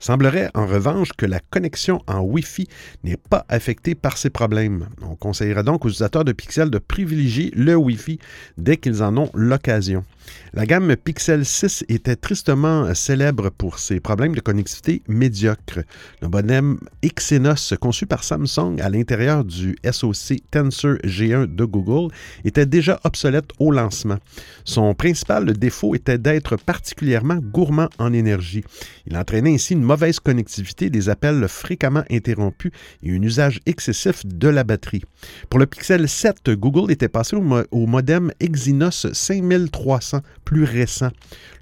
semblerait 0.00 0.50
en 0.54 0.66
revanche 0.66 1.10
que 1.16 1.26
la 1.26 1.40
connexion 1.40 2.02
en 2.06 2.20
Wi-Fi 2.20 2.68
n'est 3.04 3.16
pas 3.16 3.44
affectée 3.48 3.94
par 3.94 4.18
ces 4.18 4.30
problèmes. 4.30 4.88
On 5.02 5.16
conseillera 5.16 5.62
donc 5.62 5.84
aux 5.84 5.88
utilisateurs 5.88 6.24
de 6.24 6.32
Pixel 6.32 6.70
de 6.70 6.78
privilégier 6.78 7.52
le 7.54 7.74
Wi-Fi 7.74 8.18
dès 8.58 8.76
qu'ils 8.76 9.02
en 9.02 9.16
ont 9.16 9.30
l'occasion. 9.34 10.04
La 10.52 10.66
gamme 10.66 10.94
Pixel 10.96 11.44
6 11.44 11.84
était 11.88 12.16
tristement 12.16 12.94
célèbre 12.94 13.50
pour 13.50 13.78
ses 13.78 14.00
problèmes 14.00 14.34
de 14.34 14.40
connectivité 14.40 15.02
médiocres. 15.08 15.80
Le 16.22 16.28
modem 16.28 16.78
Exynos, 17.02 17.74
conçu 17.80 18.06
par 18.06 18.23
Samsung 18.24 18.80
à 18.80 18.88
l'intérieur 18.88 19.44
du 19.44 19.76
SoC 19.84 20.40
Tensor 20.50 20.96
G1 21.04 21.54
de 21.54 21.64
Google, 21.64 22.12
était 22.44 22.66
déjà 22.66 22.98
obsolète 23.04 23.50
au 23.58 23.70
lancement. 23.70 24.18
Son 24.64 24.94
principal 24.94 25.52
défaut 25.52 25.94
était 25.94 26.18
d'être 26.18 26.56
particulièrement 26.56 27.36
gourmand 27.36 27.88
en 27.98 28.12
énergie. 28.12 28.64
Il 29.06 29.16
entraînait 29.16 29.54
ainsi 29.54 29.74
une 29.74 29.82
mauvaise 29.82 30.20
connectivité, 30.20 30.90
des 30.90 31.08
appels 31.08 31.46
fréquemment 31.48 32.04
interrompus 32.10 32.72
et 33.02 33.10
un 33.10 33.22
usage 33.22 33.60
excessif 33.66 34.24
de 34.24 34.48
la 34.48 34.64
batterie. 34.64 35.02
Pour 35.50 35.60
le 35.60 35.66
Pixel 35.66 36.08
7, 36.08 36.50
Google 36.50 36.90
était 36.90 37.08
passé 37.08 37.36
au, 37.36 37.86
modem 37.86 38.32
Exynos 38.40 39.06
5300 39.12 40.20
plus 40.44 40.64
récent. 40.64 41.10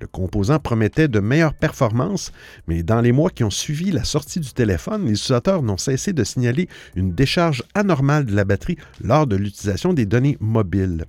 Le 0.01 0.07
composant 0.07 0.59
promettait 0.59 1.09
de 1.09 1.21
meilleures 1.21 1.55
performances, 1.55 2.33
mais 2.67 2.83
dans 2.83 3.01
les 3.01 3.13
mois 3.13 3.31
qui 3.31 3.45
ont 3.45 3.51
suivi 3.51 3.91
la 3.91 4.05
sortie 4.05 4.41
du 4.41 4.53
téléphone, 4.53 5.07
les 5.07 5.13
utilisateurs 5.13 5.63
n'ont 5.63 5.77
cessé 5.77 6.13
de 6.13 6.25
signaler 6.25 6.52
une 6.97 7.13
décharge 7.15 7.63
anormale 7.75 8.27
de 8.27 8.35
la 8.35 8.45
batterie 8.45 8.79
lors 9.03 9.27
de 9.27 9.37
l'utilisation 9.37 9.93
des 9.93 10.07
données 10.07 10.37
mobiles. 10.41 11.05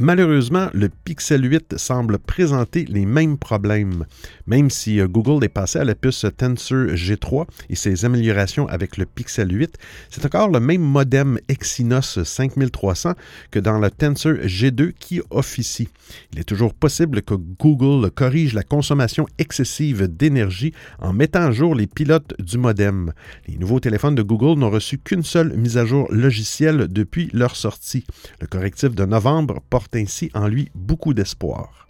Malheureusement, 0.00 0.70
le 0.74 0.88
Pixel 0.88 1.44
8 1.48 1.78
semble 1.78 2.18
présenter 2.18 2.84
les 2.86 3.06
mêmes 3.06 3.38
problèmes. 3.38 4.06
Même 4.48 4.68
si 4.68 4.98
euh, 4.98 5.06
Google 5.06 5.44
est 5.44 5.48
passé 5.48 5.78
à 5.78 5.84
la 5.84 5.94
puce 5.94 6.26
Tensor 6.36 6.94
G3 6.94 7.46
et 7.70 7.76
ses 7.76 8.04
améliorations 8.04 8.66
avec 8.66 8.96
le 8.96 9.06
Pixel 9.06 9.54
8, 9.54 9.78
c'est 10.10 10.26
encore 10.26 10.48
le 10.48 10.58
même 10.58 10.82
modem 10.82 11.38
Exynos 11.48 12.18
5300 12.24 13.12
que 13.52 13.60
dans 13.60 13.78
le 13.78 13.88
Tensor 13.88 14.32
G2 14.32 14.94
qui 14.94 15.22
officie. 15.30 15.88
Il 16.32 16.40
est 16.40 16.44
toujours 16.44 16.74
possible 16.74 17.22
que 17.22 17.34
Google 17.34 18.10
corrige 18.10 18.52
la 18.52 18.64
consommation 18.64 19.26
excessive 19.38 20.08
d'énergie 20.08 20.74
en 20.98 21.12
mettant 21.12 21.44
à 21.44 21.52
jour 21.52 21.76
les 21.76 21.86
pilotes 21.86 22.34
du 22.40 22.58
modem. 22.58 23.12
Les 23.46 23.58
nouveaux 23.58 23.78
téléphones 23.78 24.16
de 24.16 24.22
Google 24.22 24.58
n'ont 24.58 24.70
reçu 24.70 24.98
qu'une 24.98 25.22
seule 25.22 25.56
mise 25.56 25.78
à 25.78 25.86
jour 25.86 26.08
logicielle 26.10 26.88
depuis 26.88 27.30
leur 27.32 27.54
sortie. 27.54 28.04
Le 28.40 28.48
correctif 28.48 28.92
de 28.92 29.04
novembre 29.04 29.62
porte 29.70 29.83
ainsi 29.94 30.30
en 30.34 30.48
lui 30.48 30.70
beaucoup 30.74 31.14
d'espoir. 31.14 31.88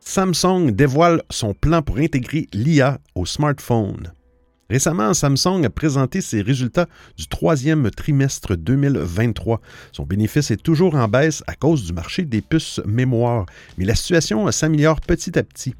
Samsung 0.00 0.70
dévoile 0.72 1.22
son 1.30 1.52
plan 1.52 1.82
pour 1.82 1.98
intégrer 1.98 2.48
l'IA 2.52 2.98
au 3.14 3.26
smartphone. 3.26 4.12
Récemment, 4.70 5.14
Samsung 5.14 5.64
a 5.64 5.70
présenté 5.70 6.20
ses 6.20 6.42
résultats 6.42 6.88
du 7.16 7.26
troisième 7.26 7.90
trimestre 7.90 8.54
2023. 8.54 9.62
Son 9.92 10.04
bénéfice 10.04 10.50
est 10.50 10.62
toujours 10.62 10.94
en 10.94 11.08
baisse 11.08 11.42
à 11.46 11.54
cause 11.54 11.86
du 11.86 11.94
marché 11.94 12.26
des 12.26 12.42
puces 12.42 12.78
mémoire, 12.84 13.46
mais 13.78 13.86
la 13.86 13.94
situation 13.94 14.52
s'améliore 14.52 15.00
petit 15.00 15.38
à 15.38 15.42
petit. 15.42 15.74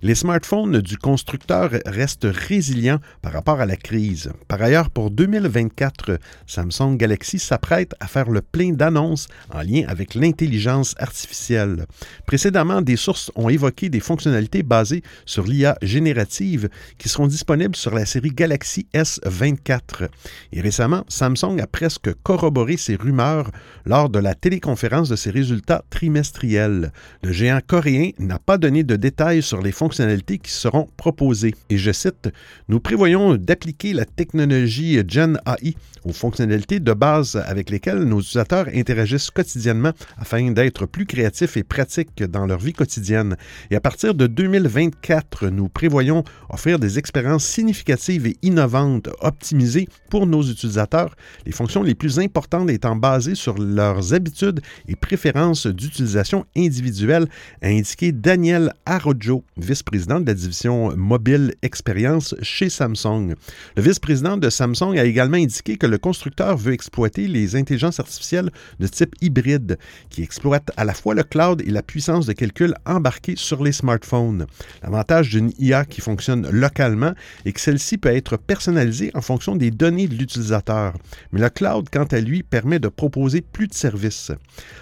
Les 0.00 0.14
smartphones 0.14 0.80
du 0.80 0.96
constructeur 0.96 1.72
restent 1.84 2.28
résilients 2.30 2.98
par 3.20 3.34
rapport 3.34 3.60
à 3.60 3.66
la 3.66 3.76
crise. 3.76 4.32
Par 4.48 4.62
ailleurs, 4.62 4.88
pour 4.88 5.10
2024, 5.10 6.18
Samsung 6.46 6.96
Galaxy 6.96 7.38
s'apprête 7.38 7.94
à 8.00 8.06
faire 8.06 8.30
le 8.30 8.40
plein 8.40 8.72
d'annonces 8.72 9.28
en 9.52 9.60
lien 9.60 9.82
avec 9.86 10.14
l'intelligence 10.14 10.94
artificielle. 10.98 11.84
Précédemment, 12.24 12.80
des 12.80 12.96
sources 12.96 13.30
ont 13.34 13.50
évoqué 13.50 13.90
des 13.90 14.00
fonctionnalités 14.00 14.62
basées 14.62 15.02
sur 15.26 15.44
l'IA 15.44 15.76
générative 15.82 16.70
qui 16.96 17.10
seront 17.10 17.26
disponibles 17.26 17.76
sur 17.76 17.94
la 17.94 18.06
série 18.06 18.29
Galaxy 18.34 18.86
S24. 18.94 20.08
Et 20.52 20.60
récemment, 20.60 21.04
Samsung 21.08 21.60
a 21.60 21.66
presque 21.66 22.12
corroboré 22.22 22.76
ces 22.76 22.96
rumeurs 22.96 23.50
lors 23.84 24.08
de 24.08 24.18
la 24.18 24.34
téléconférence 24.34 25.08
de 25.08 25.16
ses 25.16 25.30
résultats 25.30 25.84
trimestriels. 25.90 26.92
Le 27.22 27.32
géant 27.32 27.60
coréen 27.66 28.10
n'a 28.18 28.38
pas 28.38 28.58
donné 28.58 28.84
de 28.84 28.96
détails 28.96 29.42
sur 29.42 29.62
les 29.62 29.72
fonctionnalités 29.72 30.38
qui 30.38 30.50
seront 30.50 30.88
proposées. 30.96 31.54
Et 31.68 31.78
je 31.78 31.92
cite, 31.92 32.30
Nous 32.68 32.80
prévoyons 32.80 33.36
d'appliquer 33.36 33.92
la 33.92 34.04
technologie 34.04 35.00
Gen 35.06 35.38
AI 35.46 35.74
aux 36.04 36.12
fonctionnalités 36.12 36.80
de 36.80 36.92
base 36.92 37.36
avec 37.46 37.70
lesquelles 37.70 38.04
nos 38.04 38.20
utilisateurs 38.20 38.68
interagissent 38.74 39.30
quotidiennement 39.30 39.92
afin 40.16 40.50
d'être 40.50 40.86
plus 40.86 41.06
créatifs 41.06 41.56
et 41.56 41.62
pratiques 41.62 42.22
dans 42.22 42.46
leur 42.46 42.58
vie 42.58 42.72
quotidienne. 42.72 43.36
Et 43.70 43.76
à 43.76 43.80
partir 43.80 44.14
de 44.14 44.26
2024, 44.26 45.48
nous 45.48 45.68
prévoyons 45.68 46.24
offrir 46.48 46.78
des 46.78 46.98
expériences 46.98 47.44
significatives 47.44 48.19
et 48.26 48.36
innovantes 48.42 49.08
optimisées 49.20 49.88
pour 50.10 50.26
nos 50.26 50.42
utilisateurs, 50.42 51.14
les 51.46 51.52
fonctions 51.52 51.82
les 51.82 51.94
plus 51.94 52.18
importantes 52.18 52.70
étant 52.70 52.96
basées 52.96 53.34
sur 53.34 53.58
leurs 53.58 54.14
habitudes 54.14 54.60
et 54.88 54.96
préférences 54.96 55.66
d'utilisation 55.66 56.46
individuelle, 56.56 57.26
a 57.62 57.68
indiqué 57.68 58.12
Daniel 58.12 58.72
Arojo, 58.86 59.44
vice-président 59.56 60.20
de 60.20 60.26
la 60.26 60.34
division 60.34 60.96
mobile 60.96 61.54
expérience 61.62 62.34
chez 62.42 62.68
Samsung. 62.68 63.34
Le 63.76 63.82
vice-président 63.82 64.36
de 64.36 64.50
Samsung 64.50 64.98
a 64.98 65.04
également 65.04 65.36
indiqué 65.36 65.76
que 65.76 65.86
le 65.86 65.98
constructeur 65.98 66.56
veut 66.56 66.72
exploiter 66.72 67.28
les 67.28 67.56
intelligences 67.56 68.00
artificielles 68.00 68.50
de 68.78 68.86
type 68.86 69.14
hybride, 69.20 69.78
qui 70.08 70.22
exploitent 70.22 70.70
à 70.76 70.84
la 70.84 70.94
fois 70.94 71.14
le 71.14 71.22
cloud 71.22 71.62
et 71.66 71.70
la 71.70 71.82
puissance 71.82 72.26
de 72.26 72.32
calcul 72.32 72.74
embarquée 72.86 73.34
sur 73.36 73.62
les 73.62 73.72
smartphones. 73.72 74.46
L'avantage 74.82 75.30
d'une 75.30 75.52
IA 75.58 75.84
qui 75.84 76.00
fonctionne 76.00 76.48
localement 76.50 77.14
est 77.44 77.52
que 77.52 77.60
celle-ci 77.60 77.98
peut 77.98 78.09
être 78.14 78.36
personnalisé 78.36 79.10
en 79.14 79.20
fonction 79.20 79.56
des 79.56 79.70
données 79.70 80.08
de 80.08 80.14
l'utilisateur. 80.14 80.94
Mais 81.32 81.40
le 81.40 81.48
cloud, 81.48 81.88
quant 81.90 82.04
à 82.04 82.20
lui, 82.20 82.42
permet 82.42 82.78
de 82.78 82.88
proposer 82.88 83.40
plus 83.40 83.68
de 83.68 83.74
services. 83.74 84.32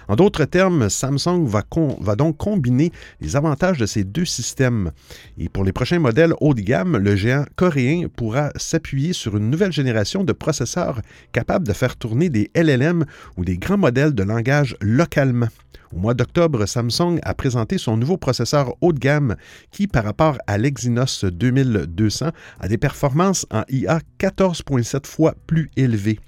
En 0.07 0.15
d'autres 0.15 0.45
termes, 0.45 0.89
Samsung 0.89 1.45
va, 1.45 1.63
va 1.99 2.15
donc 2.15 2.37
combiner 2.37 2.91
les 3.21 3.35
avantages 3.35 3.77
de 3.77 3.85
ces 3.85 4.03
deux 4.03 4.25
systèmes. 4.25 4.91
Et 5.37 5.49
pour 5.49 5.63
les 5.63 5.73
prochains 5.73 5.99
modèles 5.99 6.33
haut 6.39 6.53
de 6.53 6.61
gamme, 6.61 6.97
le 6.97 7.15
géant 7.15 7.45
coréen 7.55 8.07
pourra 8.15 8.51
s'appuyer 8.55 9.13
sur 9.13 9.37
une 9.37 9.49
nouvelle 9.49 9.71
génération 9.71 10.23
de 10.23 10.33
processeurs 10.33 11.01
capables 11.31 11.67
de 11.67 11.73
faire 11.73 11.95
tourner 11.95 12.29
des 12.29 12.51
LLM 12.55 13.05
ou 13.37 13.45
des 13.45 13.57
grands 13.57 13.77
modèles 13.77 14.13
de 14.13 14.23
langage 14.23 14.75
localement. 14.81 15.49
Au 15.95 15.97
mois 15.97 16.13
d'octobre, 16.13 16.67
Samsung 16.67 17.19
a 17.23 17.33
présenté 17.33 17.79
son 17.79 17.97
nouveau 17.97 18.17
processeur 18.17 18.75
haut 18.81 18.93
de 18.93 18.99
gamme 18.99 19.35
qui, 19.71 19.87
par 19.87 20.03
rapport 20.03 20.37
à 20.45 20.59
l'Exynos 20.59 21.25
2200, 21.25 22.29
a 22.59 22.67
des 22.67 22.77
performances 22.77 23.47
en 23.49 23.63
IA 23.69 23.99
14,7 24.19 25.07
fois 25.07 25.33
plus 25.47 25.71
élevées. 25.77 26.19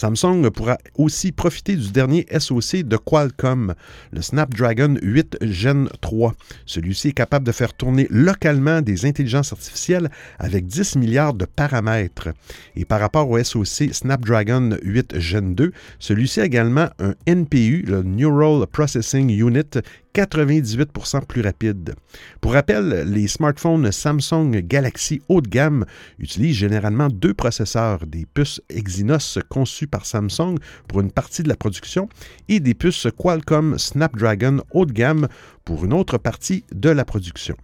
Samsung 0.00 0.48
pourra 0.48 0.78
aussi 0.94 1.30
profiter 1.30 1.76
du 1.76 1.90
dernier 1.90 2.26
SoC 2.38 2.84
de 2.84 2.96
Qualcomm, 2.96 3.74
le 4.12 4.22
Snapdragon 4.22 4.94
8 5.02 5.36
Gen 5.42 5.90
3. 6.00 6.32
Celui-ci 6.64 7.08
est 7.08 7.12
capable 7.12 7.44
de 7.44 7.52
faire 7.52 7.74
tourner 7.74 8.06
localement 8.08 8.80
des 8.80 9.04
intelligences 9.04 9.52
artificielles 9.52 10.10
avec 10.38 10.66
10 10.66 10.96
milliards 10.96 11.34
de 11.34 11.44
paramètres. 11.44 12.30
Et 12.76 12.86
par 12.86 12.98
rapport 12.98 13.28
au 13.28 13.44
SoC 13.44 13.92
Snapdragon 13.92 14.78
8 14.82 15.18
Gen 15.18 15.54
2, 15.54 15.70
celui-ci 15.98 16.40
a 16.40 16.46
également 16.46 16.88
un 16.98 17.12
NPU, 17.26 17.84
le 17.86 18.02
Neural 18.02 18.66
Processing 18.68 19.28
Unit 19.28 19.82
98% 20.14 21.24
plus 21.26 21.40
rapide. 21.40 21.94
Pour 22.40 22.52
rappel, 22.52 23.04
les 23.06 23.28
smartphones 23.28 23.92
Samsung 23.92 24.50
Galaxy 24.62 25.22
haut 25.28 25.40
de 25.40 25.48
gamme 25.48 25.84
utilisent 26.18 26.56
généralement 26.56 27.08
deux 27.08 27.34
processeurs, 27.34 28.06
des 28.06 28.26
puces 28.26 28.60
Exynos 28.68 29.38
conçues 29.48 29.86
par 29.86 30.06
Samsung 30.06 30.56
pour 30.88 31.00
une 31.00 31.12
partie 31.12 31.42
de 31.42 31.48
la 31.48 31.56
production 31.56 32.08
et 32.48 32.60
des 32.60 32.74
puces 32.74 33.06
Qualcomm 33.16 33.78
Snapdragon 33.78 34.62
haut 34.72 34.86
de 34.86 34.92
gamme 34.92 35.28
pour 35.64 35.84
une 35.84 35.92
autre 35.92 36.18
partie 36.18 36.64
de 36.72 36.90
la 36.90 37.04
production. 37.04 37.56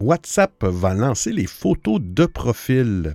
WhatsApp 0.00 0.64
va 0.64 0.92
lancer 0.92 1.32
les 1.32 1.46
photos 1.46 1.98
de 2.02 2.26
profil. 2.26 3.14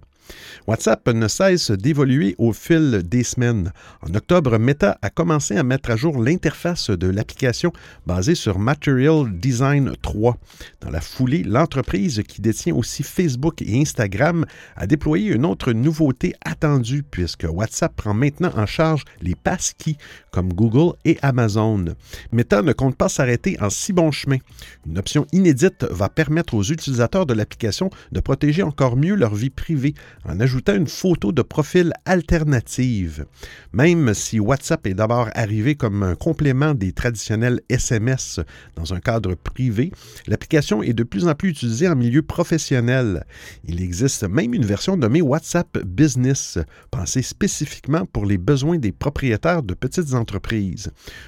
WhatsApp 0.67 1.07
ne 1.09 1.27
cesse 1.27 1.71
d'évoluer 1.71 2.36
au 2.38 2.53
fil 2.53 3.03
des 3.03 3.24
semaines. 3.24 3.71
En 4.01 4.13
octobre, 4.13 4.57
Meta 4.57 4.98
a 5.01 5.09
commencé 5.09 5.57
à 5.57 5.63
mettre 5.63 5.91
à 5.91 5.95
jour 5.95 6.21
l'interface 6.21 6.89
de 6.89 7.07
l'application 7.07 7.71
basée 8.05 8.36
sur 8.36 8.59
Material 8.59 9.31
Design 9.39 9.93
3. 10.01 10.38
Dans 10.81 10.89
la 10.89 11.01
foulée, 11.01 11.43
l'entreprise 11.43 12.21
qui 12.27 12.41
détient 12.41 12.75
aussi 12.75 13.03
Facebook 13.03 13.62
et 13.62 13.79
Instagram 13.81 14.45
a 14.75 14.88
déployé 14.88 15.31
une 15.31 15.45
autre 15.45 15.74
nouveauté 15.74 16.33
attendue 16.45 17.03
puisque 17.03 17.48
WhatsApp 17.50 17.95
prend 17.95 18.13
maintenant 18.13 18.51
en 18.55 18.65
charge 18.65 19.03
les 19.21 19.36
passkeys 19.36 19.98
comme 20.31 20.53
Google 20.53 20.93
et 21.05 21.17
Amazon. 21.21 21.86
Meta 22.31 22.62
ne 22.62 22.74
compte 22.74 22.95
pas 22.95 23.09
s'arrêter 23.09 23.57
en 23.62 23.69
si 23.69 23.93
bon 23.93 24.12
chemin. 24.12 24.38
Une 24.86 24.98
option 24.98 25.25
inédite 25.31 25.86
va 25.89 26.09
permettre 26.09 26.53
aux 26.53 26.63
utilisateurs 26.63 27.25
de 27.25 27.33
l'application 27.33 27.89
de 28.12 28.19
protéger 28.19 28.63
encore 28.63 28.98
mieux 28.98 29.15
leur 29.15 29.36
vie 29.36 29.50
privée 29.50 29.93
en 30.25 30.39
ajoutant 30.39 30.75
une 30.75 30.88
photo 30.88 31.31
de 31.31 31.41
profil 31.41 31.93
alternative. 32.05 33.25
Même 33.74 34.13
si 34.13 34.39
WhatsApp 34.39 34.88
est 34.88 34.93
d'abord 34.93 35.29
arrivé 35.33 35.75
comme 35.75 36.03
un 36.03 36.15
complément 36.15 36.74
des 36.74 36.91
traditionnels 36.91 37.62
SMS 37.69 38.39
dans 38.75 38.93
un 38.93 39.00
cadre 39.00 39.36
privé, 39.36 39.91
l'application 40.27 40.83
est 40.83 40.93
de 40.93 41.03
plus 41.03 41.27
en 41.27 41.36
plus 41.36 41.50
utilisée 41.50 41.88
en 41.88 41.95
milieu 41.95 42.21
professionnel. 42.21 43.25
Il 43.67 43.81
existe 43.81 44.24
même 44.24 44.53
une 44.53 44.65
version 44.65 44.98
nommée 44.98 45.21
WhatsApp 45.21 45.77
Business, 45.86 46.57
pensée 46.91 47.21
spécifiquement 47.21 48.05
pour 48.05 48.25
les 48.25 48.38
besoins 48.38 48.77
des 48.77 48.91
propriétaires 48.91 49.63
de 49.63 49.74
petites 49.74 50.13
entreprises. 50.13 50.18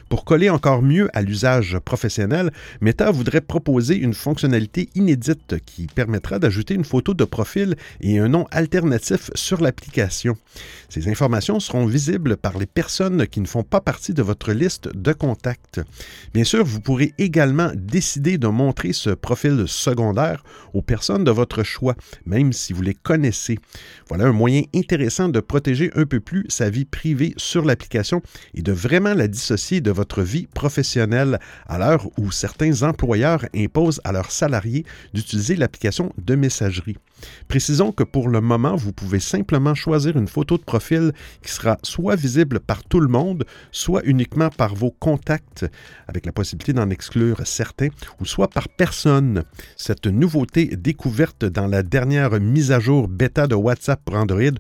Pour 0.10 0.26
coller 0.26 0.50
encore 0.50 0.82
mieux 0.82 1.10
à 1.14 1.22
l'usage 1.22 1.78
professionnel, 1.80 2.52
Meta 2.82 3.12
voudrait 3.12 3.42
proposer 3.42 3.96
une 3.96 4.14
fonctionnalité 4.14 4.90
inédite 4.96 5.56
qui 5.66 5.88
permettra 5.88 6.40
d'ajouter 6.40 6.74
une 6.74 6.84
photo 6.84 7.14
de 7.14 7.24
profil 7.24 7.76
et 8.02 8.20
un 8.20 8.28
nom 8.28 8.48
alternatif 8.52 9.32
sur 9.36 9.62
l'application. 9.62 10.38
Ces 10.90 11.08
informations 11.08 11.60
seront 11.60 11.86
visibles 11.86 12.38
par 12.38 12.58
les 12.58 12.66
personnes 12.66 13.28
qui 13.28 13.40
ne 13.42 13.48
font 13.48 13.64
pas 13.64 13.82
partie 13.82 14.14
de 14.14 14.22
votre 14.22 14.52
liste 14.52 14.90
de 14.96 15.14
contacts. 15.14 15.82
Bien 16.34 16.44
sûr, 16.44 16.66
vous 16.66 16.82
pourrez 16.82 17.14
également 17.18 17.72
décider 17.76 18.38
de 18.38 18.48
montrer 18.48 18.94
ce 18.94 19.12
profil 19.12 19.66
secondaire 19.68 20.44
aux 20.74 20.82
personnes 20.82 21.24
de 21.24 21.32
votre 21.32 21.64
choix, 21.64 21.96
même 22.26 22.54
si 22.54 22.74
vous 22.74 22.82
les 22.82 22.94
connaissez. 22.94 23.60
Voilà 24.08 24.26
un 24.26 24.34
moyen 24.34 24.64
intéressant 24.76 25.30
de 25.30 25.40
protéger 25.40 25.92
un 25.96 26.06
peu 26.06 26.20
plus 26.20 26.46
sa 26.50 26.70
vie 26.70 26.86
privée 26.86 27.34
sur 27.38 27.66
l'application 27.66 28.22
et 28.54 28.62
de 28.62 28.72
vraiment 28.82 29.14
la 29.14 29.28
dissocier 29.28 29.80
de 29.80 29.92
votre 29.92 30.24
vie 30.24 30.48
professionnelle 30.48 31.40
à 31.68 31.78
l'heure 31.78 32.08
où 32.18 32.32
certains 32.32 32.82
employeurs 32.82 33.46
imposent 33.56 34.02
à 34.04 34.12
leurs 34.12 34.32
salariés 34.32 34.86
d'utiliser 35.14 35.56
l'application 35.56 36.12
de 36.18 36.36
messagerie. 36.36 36.98
Précisons 37.48 37.92
que 37.92 38.04
pour 38.04 38.30
le 38.30 38.42
moment, 38.42 38.76
vous 38.76 38.94
pouvez 38.94 39.20
simplement 39.20 39.76
choisir 39.76 40.18
une 40.18 40.28
photo 40.28 40.58
de 40.58 40.64
profil 40.64 41.14
qui 41.44 41.52
sera 41.52 41.78
soit 41.84 42.16
visible 42.16 42.60
par 42.60 42.84
tout 42.84 43.00
le 43.00 43.08
monde, 43.08 43.46
soit 43.72 44.02
uniquement 44.06 44.50
par 44.50 44.76
vos 44.76 44.92
contacts, 44.92 45.66
avec 46.08 46.26
la 46.26 46.32
possibilité 46.32 46.74
d'en 46.74 46.90
exclure 46.90 47.42
certains, 47.46 47.90
ou 48.20 48.26
soit 48.26 48.50
par 48.50 48.70
personne. 48.70 49.44
Cette 49.78 50.08
nouveauté 50.08 50.76
découverte 50.76 51.46
dans 51.46 51.68
la 51.68 51.84
dernière 51.84 52.40
mise 52.40 52.72
à 52.72 52.80
jour 52.80 53.08
bêta 53.08 53.48
de 53.48 53.56
WhatsApp 53.56 54.02
pour 54.04 54.16
Android 54.16 54.52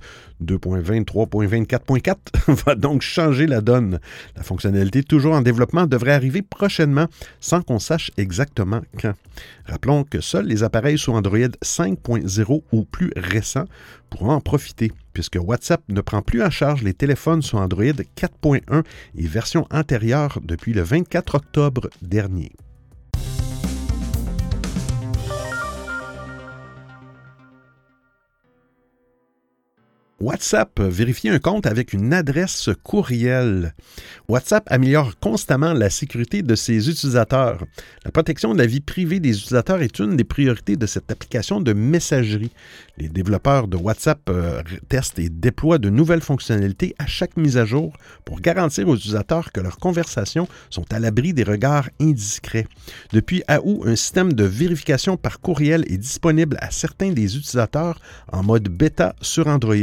2.23.24.4 0.43 2.15
va 2.65 2.75
donc 2.75 3.01
changer 3.01 3.47
la 3.47 3.61
donne. 3.61 3.99
La 4.35 4.43
fonctionnalité 4.43 5.03
toujours 5.03 5.33
en 5.33 5.41
développement 5.41 5.85
devrait 5.85 6.13
arriver 6.13 6.41
prochainement 6.41 7.07
sans 7.39 7.61
qu'on 7.61 7.79
sache 7.79 8.11
exactement 8.17 8.81
quand. 8.99 9.13
Rappelons 9.65 10.03
que 10.03 10.21
seuls 10.21 10.47
les 10.47 10.63
appareils 10.63 10.97
sous 10.97 11.13
Android 11.13 11.37
5.0 11.37 12.50
ou 12.71 12.83
plus 12.83 13.11
récents 13.15 13.65
pourront 14.09 14.31
en 14.31 14.41
profiter, 14.41 14.91
puisque 15.13 15.37
WhatsApp 15.41 15.81
ne 15.89 16.01
prend 16.01 16.21
plus 16.21 16.43
en 16.43 16.49
charge 16.49 16.83
les 16.83 16.93
téléphones 16.93 17.41
sous 17.41 17.57
Android 17.57 17.83
4.1 17.83 18.83
et 19.15 19.27
version 19.27 19.67
antérieure 19.71 20.39
depuis 20.43 20.73
le 20.73 20.81
24 20.81 21.35
octobre 21.35 21.89
dernier. 22.01 22.51
WhatsApp 30.21 30.79
vérifie 30.79 31.29
un 31.29 31.39
compte 31.39 31.65
avec 31.65 31.93
une 31.93 32.13
adresse 32.13 32.69
courriel. 32.83 33.73
WhatsApp 34.29 34.63
améliore 34.67 35.17
constamment 35.19 35.73
la 35.73 35.89
sécurité 35.89 36.43
de 36.43 36.53
ses 36.53 36.89
utilisateurs. 36.89 37.65
La 38.05 38.11
protection 38.11 38.53
de 38.53 38.59
la 38.59 38.67
vie 38.67 38.81
privée 38.81 39.19
des 39.19 39.35
utilisateurs 39.35 39.81
est 39.81 39.97
une 39.97 40.15
des 40.15 40.23
priorités 40.23 40.75
de 40.75 40.85
cette 40.85 41.09
application 41.09 41.59
de 41.59 41.73
messagerie. 41.73 42.51
Les 43.01 43.09
développeurs 43.09 43.67
de 43.67 43.77
WhatsApp 43.77 44.29
euh, 44.29 44.61
testent 44.87 45.17
et 45.17 45.29
déploient 45.29 45.79
de 45.79 45.89
nouvelles 45.89 46.21
fonctionnalités 46.21 46.93
à 46.99 47.07
chaque 47.07 47.35
mise 47.35 47.57
à 47.57 47.65
jour 47.65 47.97
pour 48.25 48.41
garantir 48.41 48.87
aux 48.87 48.95
utilisateurs 48.95 49.51
que 49.51 49.59
leurs 49.59 49.77
conversations 49.77 50.47
sont 50.69 50.85
à 50.93 50.99
l'abri 50.99 51.33
des 51.33 51.41
regards 51.41 51.89
indiscrets. 51.99 52.67
Depuis 53.11 53.41
août, 53.63 53.81
un 53.87 53.95
système 53.95 54.33
de 54.33 54.43
vérification 54.43 55.17
par 55.17 55.39
courriel 55.39 55.83
est 55.91 55.97
disponible 55.97 56.57
à 56.61 56.69
certains 56.69 57.09
des 57.09 57.37
utilisateurs 57.37 57.99
en 58.31 58.43
mode 58.43 58.69
bêta 58.69 59.15
sur 59.19 59.47
Android. 59.47 59.73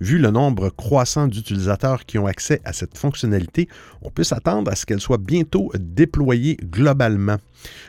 Vu 0.00 0.18
le 0.18 0.32
nombre 0.32 0.70
croissant 0.70 1.28
d'utilisateurs 1.28 2.04
qui 2.04 2.18
ont 2.18 2.26
accès 2.26 2.60
à 2.64 2.72
cette 2.72 2.98
fonctionnalité, 2.98 3.68
on 4.02 4.10
peut 4.10 4.24
s'attendre 4.24 4.72
à 4.72 4.74
ce 4.74 4.86
qu'elle 4.86 5.00
soit 5.00 5.18
bientôt 5.18 5.70
déployée 5.78 6.56
globalement. 6.56 7.36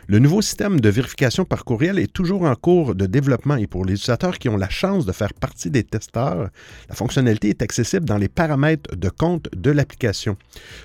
Le 0.08 0.20
nouveau 0.20 0.42
système 0.42 0.80
de 0.82 0.90
vérification 0.90 1.46
par 1.46 1.64
courriel 1.64 1.98
est 1.98 2.12
toujours 2.12 2.44
en 2.44 2.56
cours 2.56 2.96
de 2.96 3.06
développement 3.06 3.56
et 3.56 3.68
pour 3.68 3.86
les 3.86 3.94
utilisateurs 3.94 4.38
qui 4.38 4.50
la 4.58 4.70
chance 4.70 5.06
de 5.06 5.12
faire 5.12 5.34
partie 5.34 5.70
des 5.70 5.84
testeurs, 5.84 6.50
la 6.90 6.96
fonctionnalité 6.96 7.50
est 7.50 7.62
accessible 7.62 8.06
dans 8.06 8.18
les 8.18 8.30
paramètres 8.30 8.96
de 8.96 9.10
compte 9.10 9.50
de 9.56 9.72
l'application. 9.72 10.38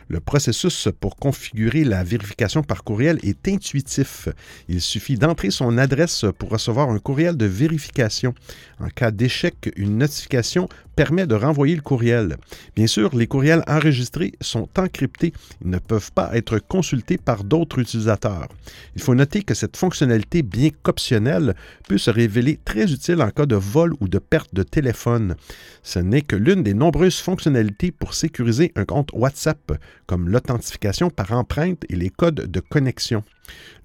Le 0.09 0.21
processus 0.21 0.89
pour 1.01 1.17
configurer 1.17 1.85
la 1.85 2.05
vérification 2.05 2.63
par 2.63 2.85
courriel 2.85 3.19
est 3.23 3.49
intuitif. 3.49 4.29
Il 4.69 4.81
suffit 4.81 5.17
d'entrer 5.17 5.51
son 5.51 5.79
adresse 5.79 6.25
pour 6.39 6.51
recevoir 6.51 6.91
un 6.91 6.99
courriel 6.99 7.37
de 7.37 7.47
vérification. 7.47 8.35
En 8.81 8.89
cas 8.89 9.11
d'échec, 9.11 9.73
une 9.77 9.99
notification 9.99 10.69
permet 10.97 11.27
de 11.27 11.35
renvoyer 11.35 11.77
le 11.77 11.83
courriel. 11.83 12.37
Bien 12.75 12.87
sûr, 12.87 13.15
les 13.15 13.27
courriels 13.27 13.63
enregistrés 13.69 14.33
sont 14.41 14.69
encryptés. 14.79 15.33
Ils 15.63 15.71
ne 15.71 15.79
peuvent 15.79 16.11
pas 16.13 16.31
être 16.35 16.59
consultés 16.59 17.19
par 17.19 17.45
d'autres 17.45 17.79
utilisateurs. 17.79 18.49
Il 18.97 19.03
faut 19.03 19.15
noter 19.15 19.43
que 19.43 19.55
cette 19.55 19.77
fonctionnalité, 19.77 20.43
bien 20.43 20.71
qu'optionnelle, 20.83 21.55
peut 21.87 21.99
se 21.99 22.11
révéler 22.11 22.59
très 22.65 22.91
utile 22.91 23.23
en 23.23 23.31
cas 23.31 23.46
de 23.47 23.57
vol 23.57 23.95
ou 24.01 24.09
de 24.09 24.19
perte 24.19 24.55
de 24.55 24.63
téléphone. 24.63 25.37
Ce 25.83 25.99
n'est 25.99 26.23
que 26.23 26.37
l'une 26.37 26.63
des 26.63 26.75
nombreuses 26.75 27.21
fonctionnalités 27.21 27.93
pour 27.93 28.15
sécuriser 28.15 28.73
un 28.77 28.85
compte 28.85 29.11
WhatsApp, 29.13 29.73
comme 30.07 30.29
l'authentification 30.29 31.11
par 31.11 31.33
empreinte 31.33 31.85
et 31.89 31.97
les 31.97 32.11
codes 32.11 32.51
de 32.51 32.61
connexion. 32.61 33.23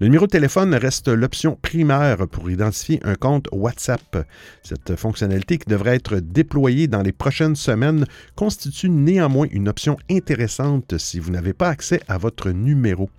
Le 0.00 0.08
numéro 0.08 0.26
de 0.26 0.32
téléphone 0.32 0.74
reste 0.74 1.06
l'option 1.06 1.56
primaire 1.62 2.26
pour 2.26 2.50
identifier 2.50 2.98
un 3.04 3.14
compte 3.14 3.46
WhatsApp. 3.52 4.26
Cette 4.64 4.96
fonctionnalité 4.96 5.58
qui 5.58 5.68
devrait 5.68 5.94
être 5.94 6.16
déployée 6.16 6.88
dans 6.88 7.02
les 7.02 7.12
prochaines 7.12 7.54
semaines 7.54 8.04
constitue 8.34 8.90
néanmoins 8.90 9.46
une 9.52 9.68
option 9.68 9.96
intéressante 10.10 10.98
si 10.98 11.20
vous 11.20 11.30
n'avez 11.30 11.52
pas 11.52 11.68
accès 11.68 12.00
à 12.08 12.18
votre 12.18 12.50
numéro. 12.50 13.10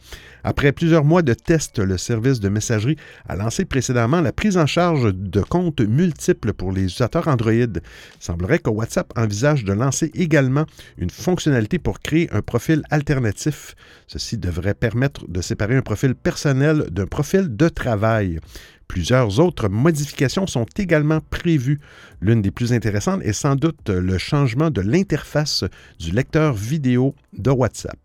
Après 0.44 0.74
plusieurs 0.74 1.06
mois 1.06 1.22
de 1.22 1.34
tests, 1.34 1.80
le 1.80 1.98
service 1.98 2.42
de 2.42 2.50
messagerie 2.50 2.98
a 3.30 3.38
lancé 3.38 3.64
précédemment 3.64 4.20
la 4.20 4.34
prise 4.34 4.58
en 4.58 4.66
charge 4.66 5.14
de 5.14 5.40
comptes 5.40 5.80
multiples 5.80 6.52
pour 6.52 6.74
les 6.74 6.84
utilisateurs 6.84 7.30
Android. 7.30 7.54
Il 7.54 7.82
semblerait 8.20 8.60
que 8.60 8.70
WhatsApp 8.70 9.14
envisage 9.16 9.64
de 9.64 9.72
lancer 9.72 10.12
également 10.16 10.66
une 10.98 11.10
fonctionnalité 11.10 11.80
pour 11.80 12.02
créer 12.02 12.30
un 12.34 12.42
profil 12.42 12.84
alternatif. 12.90 13.76
Ceci 14.08 14.38
devrait 14.38 14.74
permettre 14.74 15.26
de 15.30 15.40
séparer 15.40 15.78
un 15.78 15.82
profil 15.82 16.14
personnel 16.14 16.33
d'un 16.36 17.08
profil 17.08 17.56
de 17.56 17.70
travail. 17.70 18.40
Plusieurs 18.88 19.40
autres 19.40 19.70
modifications 19.70 20.48
sont 20.48 20.66
également 20.78 21.20
prévues. 21.30 21.80
L'une 22.22 22.42
des 22.42 22.52
plus 22.52 22.74
intéressantes 22.74 23.22
est 23.24 23.34
sans 23.34 23.56
doute 23.56 23.90
le 23.90 24.18
changement 24.18 24.70
de 24.70 24.82
l'interface 24.82 25.64
du 26.00 26.12
lecteur 26.12 26.54
vidéo 26.54 27.16
de 27.34 27.50
WhatsApp. 27.50 27.98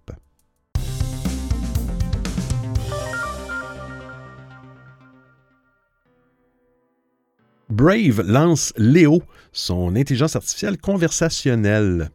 Brave 7.68 8.22
lance 8.22 8.72
Léo, 8.78 9.22
son 9.52 9.94
intelligence 9.94 10.36
artificielle 10.36 10.78
conversationnelle. 10.78 12.10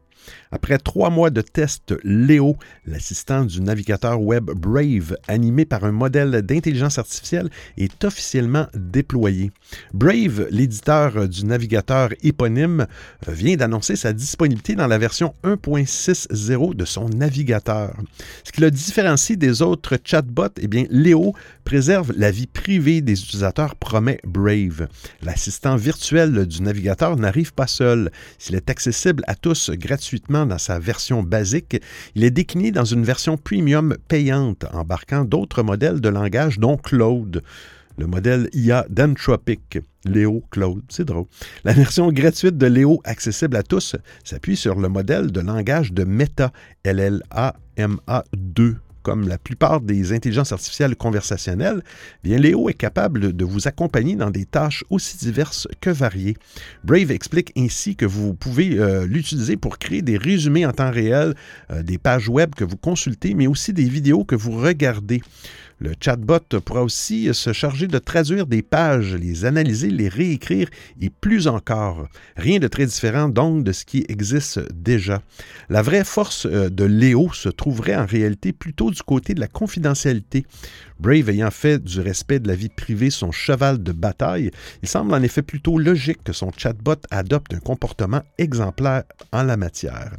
Après 0.53 0.77
trois 0.77 1.09
mois 1.09 1.31
de 1.31 1.41
tests, 1.41 1.95
Léo, 2.03 2.57
l'assistant 2.85 3.43
du 3.43 3.59
navigateur 3.59 4.21
web 4.21 4.51
Brave, 4.51 5.17
animé 5.27 5.65
par 5.65 5.83
un 5.83 5.91
modèle 5.91 6.43
d'intelligence 6.43 6.99
artificielle, 6.99 7.49
est 7.75 8.03
officiellement 8.03 8.67
déployé. 8.75 9.51
Brave, 9.95 10.45
l'éditeur 10.51 11.27
du 11.27 11.45
navigateur 11.45 12.09
éponyme, 12.21 12.85
vient 13.27 13.55
d'annoncer 13.55 13.95
sa 13.95 14.13
disponibilité 14.13 14.75
dans 14.75 14.85
la 14.85 14.99
version 14.99 15.33
1.6.0 15.43 16.75
de 16.75 16.85
son 16.85 17.09
navigateur. 17.09 17.95
Ce 18.43 18.51
qui 18.51 18.61
le 18.61 18.69
différencie 18.69 19.35
des 19.35 19.63
autres 19.63 19.97
chatbots, 20.03 20.53
eh 20.61 20.67
bien, 20.67 20.85
Léo 20.91 21.33
préserve 21.63 22.13
la 22.15 22.29
vie 22.29 22.45
privée 22.45 23.01
des 23.01 23.19
utilisateurs, 23.19 23.75
promet 23.75 24.19
Brave. 24.23 24.87
L'assistant 25.23 25.77
virtuel 25.77 26.45
du 26.45 26.61
navigateur 26.61 27.15
n'arrive 27.15 27.55
pas 27.55 27.65
seul. 27.65 28.11
S'il 28.37 28.53
est 28.53 28.69
accessible 28.69 29.23
à 29.25 29.33
tous 29.33 29.71
gratuitement 29.71 30.42
dans 30.45 30.57
sa 30.57 30.79
version 30.79 31.23
basique, 31.23 31.81
il 32.15 32.23
est 32.23 32.31
décliné 32.31 32.71
dans 32.71 32.85
une 32.85 33.03
version 33.03 33.37
premium 33.37 33.95
payante, 34.07 34.65
embarquant 34.73 35.25
d'autres 35.25 35.63
modèles 35.63 36.01
de 36.01 36.09
langage, 36.09 36.59
dont 36.59 36.77
Claude 36.77 37.41
le 37.97 38.07
modèle 38.07 38.49
IA 38.53 38.85
d'Anthropic, 38.89 39.79
Léo 40.05 40.43
Claude, 40.49 40.81
c'est 40.89 41.05
drôle. 41.05 41.25
La 41.63 41.73
version 41.73 42.11
gratuite 42.11 42.57
de 42.57 42.65
Léo, 42.65 43.01
accessible 43.03 43.55
à 43.55 43.63
tous, 43.63 43.95
s'appuie 44.23 44.57
sur 44.57 44.79
le 44.79 44.89
modèle 44.89 45.31
de 45.31 45.41
langage 45.41 45.93
de 45.93 46.03
Meta, 46.03 46.51
LLA-MA 46.85 48.23
2 48.35 48.77
comme 49.03 49.27
la 49.27 49.37
plupart 49.37 49.81
des 49.81 50.13
intelligences 50.13 50.51
artificielles 50.51 50.95
conversationnelles, 50.95 51.83
bien 52.23 52.37
Léo 52.37 52.69
est 52.69 52.73
capable 52.73 53.33
de 53.33 53.45
vous 53.45 53.67
accompagner 53.67 54.15
dans 54.15 54.31
des 54.31 54.45
tâches 54.45 54.83
aussi 54.89 55.17
diverses 55.17 55.67
que 55.81 55.89
variées. 55.89 56.37
Brave 56.83 57.11
explique 57.11 57.51
ainsi 57.57 57.95
que 57.95 58.05
vous 58.05 58.33
pouvez 58.33 58.79
euh, 58.79 59.05
l'utiliser 59.05 59.57
pour 59.57 59.77
créer 59.77 60.01
des 60.01 60.17
résumés 60.17 60.65
en 60.65 60.71
temps 60.71 60.91
réel, 60.91 61.35
euh, 61.69 61.83
des 61.83 61.97
pages 61.97 62.29
web 62.29 62.55
que 62.55 62.63
vous 62.63 62.77
consultez, 62.77 63.33
mais 63.33 63.47
aussi 63.47 63.73
des 63.73 63.83
vidéos 63.83 64.23
que 64.23 64.35
vous 64.35 64.57
regardez. 64.59 65.21
Le 65.83 65.95
chatbot 65.99 66.39
pourra 66.63 66.81
aussi 66.81 67.33
se 67.33 67.51
charger 67.51 67.87
de 67.87 67.97
traduire 67.97 68.47
des 68.47 68.61
pages, 68.61 69.15
les 69.15 69.43
analyser, 69.43 69.89
les 69.89 70.07
réécrire 70.07 70.69
et 71.01 71.09
plus 71.09 71.45
encore. 71.49 72.07
Rien 72.37 72.59
de 72.59 72.69
très 72.69 72.85
différent 72.85 73.27
donc 73.27 73.65
de 73.65 73.73
ce 73.73 73.83
qui 73.83 74.05
existe 74.07 74.61
déjà. 74.71 75.21
La 75.67 75.81
vraie 75.81 76.05
force 76.05 76.45
euh, 76.45 76.69
de 76.69 76.85
Léo 76.85 77.33
se 77.33 77.49
trouverait 77.49 77.97
en 77.97 78.05
réalité 78.05 78.53
plutôt 78.53 78.91
du 78.91 79.03
côté 79.03 79.33
de 79.33 79.41
la 79.41 79.49
confidentialité. 79.49 80.45
Brave 81.03 81.29
ayant 81.29 81.51
fait 81.51 81.83
du 81.83 81.99
respect 81.99 82.39
de 82.39 82.47
la 82.47 82.55
vie 82.55 82.69
privée 82.69 83.09
son 83.09 83.33
cheval 83.33 83.83
de 83.83 83.91
bataille, 83.91 84.51
il 84.81 84.87
semble 84.87 85.13
en 85.13 85.21
effet 85.21 85.41
plutôt 85.41 85.77
logique 85.77 86.23
que 86.23 86.31
son 86.31 86.49
chatbot 86.55 86.95
adopte 87.11 87.53
un 87.53 87.59
comportement 87.59 88.21
exemplaire 88.37 89.03
en 89.33 89.43
la 89.43 89.57
matière. 89.57 90.15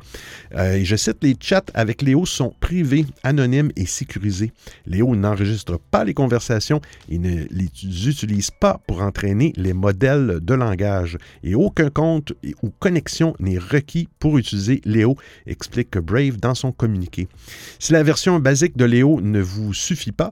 Euh, 0.54 0.80
je 0.84 0.94
cite, 0.96 1.24
les 1.24 1.36
chats 1.40 1.64
avec 1.72 2.02
Léo 2.02 2.26
sont 2.26 2.52
privés, 2.60 3.06
anonymes 3.22 3.70
et 3.76 3.86
sécurisés. 3.86 4.52
Léo 4.84 5.16
n'enregistre 5.16 5.80
pas 5.90 6.04
les 6.04 6.12
conversations 6.12 6.82
et 7.08 7.16
ne 7.16 7.46
les 7.50 7.70
utilise 8.06 8.50
pas 8.50 8.78
pour 8.86 9.00
entraîner 9.00 9.54
les 9.56 9.72
modèles 9.72 10.40
de 10.42 10.52
langage. 10.52 11.16
Et 11.42 11.54
aucun 11.54 11.88
compte 11.88 12.34
ou 12.62 12.68
connexion 12.68 13.34
n'est 13.40 13.56
requis 13.56 14.10
pour 14.18 14.36
utiliser 14.36 14.82
Léo, 14.84 15.16
explique 15.46 15.96
Brave 15.96 16.36
dans 16.36 16.54
son 16.54 16.72
communiqué. 16.72 17.26
Si 17.78 17.94
la 17.94 18.02
version 18.02 18.38
basique 18.38 18.76
de 18.76 18.84
Léo 18.84 19.22
ne 19.22 19.40
vous 19.40 19.72
suffit 19.72 20.12
pas, 20.12 20.30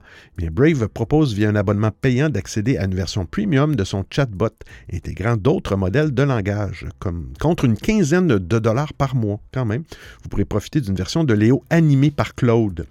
Brave 0.49 0.87
propose 0.87 1.33
via 1.33 1.49
un 1.49 1.55
abonnement 1.55 1.91
payant 1.91 2.29
d'accéder 2.29 2.77
à 2.77 2.85
une 2.85 2.95
version 2.95 3.25
premium 3.25 3.75
de 3.75 3.83
son 3.83 4.03
chatbot, 4.09 4.49
intégrant 4.91 5.37
d'autres 5.37 5.75
modèles 5.75 6.13
de 6.13 6.23
langage, 6.23 6.87
comme 6.99 7.33
contre 7.39 7.65
une 7.65 7.77
quinzaine 7.77 8.27
de 8.27 8.59
dollars 8.59 8.93
par 8.93 9.15
mois 9.15 9.39
quand 9.53 9.65
même. 9.65 9.83
Vous 10.21 10.29
pourrez 10.29 10.45
profiter 10.45 10.81
d'une 10.81 10.95
version 10.95 11.23
de 11.23 11.33
Léo 11.33 11.63
animée 11.69 12.11
par 12.11 12.35
Claude. 12.35 12.85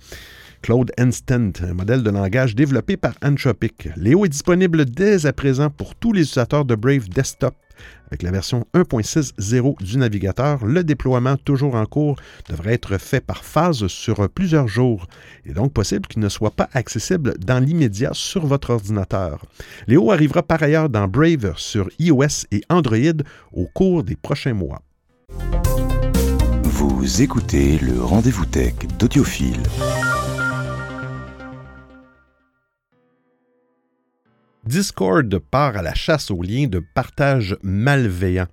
Claude 0.63 0.93
Instant, 0.97 1.51
un 1.63 1.75
modèle 1.75 2.05
de 2.05 2.11
langage 2.11 2.55
développé 2.55 2.97
par 2.97 3.15
Anthropic. 3.25 3.89
Léo 3.97 4.25
est 4.25 4.29
disponible 4.29 4.85
dès 4.85 5.27
à 5.27 5.33
présent 5.33 5.71
pour 5.71 5.97
tous 5.97 6.13
les 6.13 6.23
utilisateurs 6.23 6.65
de 6.65 6.77
Brave 6.77 7.09
Desktop. 7.09 7.55
Avec 8.09 8.23
la 8.23 8.31
version 8.31 8.67
1.6.0 8.75 9.83
du 9.83 9.97
navigateur, 9.97 10.65
le 10.67 10.85
déploiement 10.85 11.37
toujours 11.37 11.75
en 11.75 11.87
cours 11.87 12.17
devrait 12.49 12.75
être 12.75 12.99
fait 12.99 13.21
par 13.21 13.45
phase 13.45 13.87
sur 13.87 14.29
plusieurs 14.29 14.69
jours. 14.69 15.07
Il 15.45 15.53
est 15.53 15.55
donc 15.55 15.73
possible 15.73 16.07
qu'il 16.07 16.21
ne 16.21 16.29
soit 16.29 16.51
pas 16.51 16.69
accessible 16.75 17.35
dans 17.39 17.59
l'immédiat 17.65 18.11
sur 18.13 18.47
votre 18.47 18.71
ordinateur. 18.71 19.45
Léo 19.87 20.11
arrivera 20.13 20.43
par 20.43 20.63
ailleurs 20.63 20.89
dans 20.89 21.09
Brave 21.09 21.55
sur 21.57 21.89
iOS 21.99 22.47
et 22.51 22.63
Android 22.69 23.23
au 23.53 23.67
cours 23.67 24.05
des 24.05 24.17
prochains 24.17 24.55
mois. 24.55 24.83
Vous 26.65 27.23
écoutez 27.23 27.79
le 27.79 28.03
rendez-vous 28.03 28.47
tech 28.47 28.75
d'Audiophile. 28.99 29.63
Discord 34.65 35.39
part 35.41 35.77
à 35.77 35.83
la 35.83 35.93
chasse 35.93 36.31
aux 36.31 36.41
liens 36.41 36.69
de 36.69 36.79
partage 36.79 37.57
malveillants. 37.65 38.47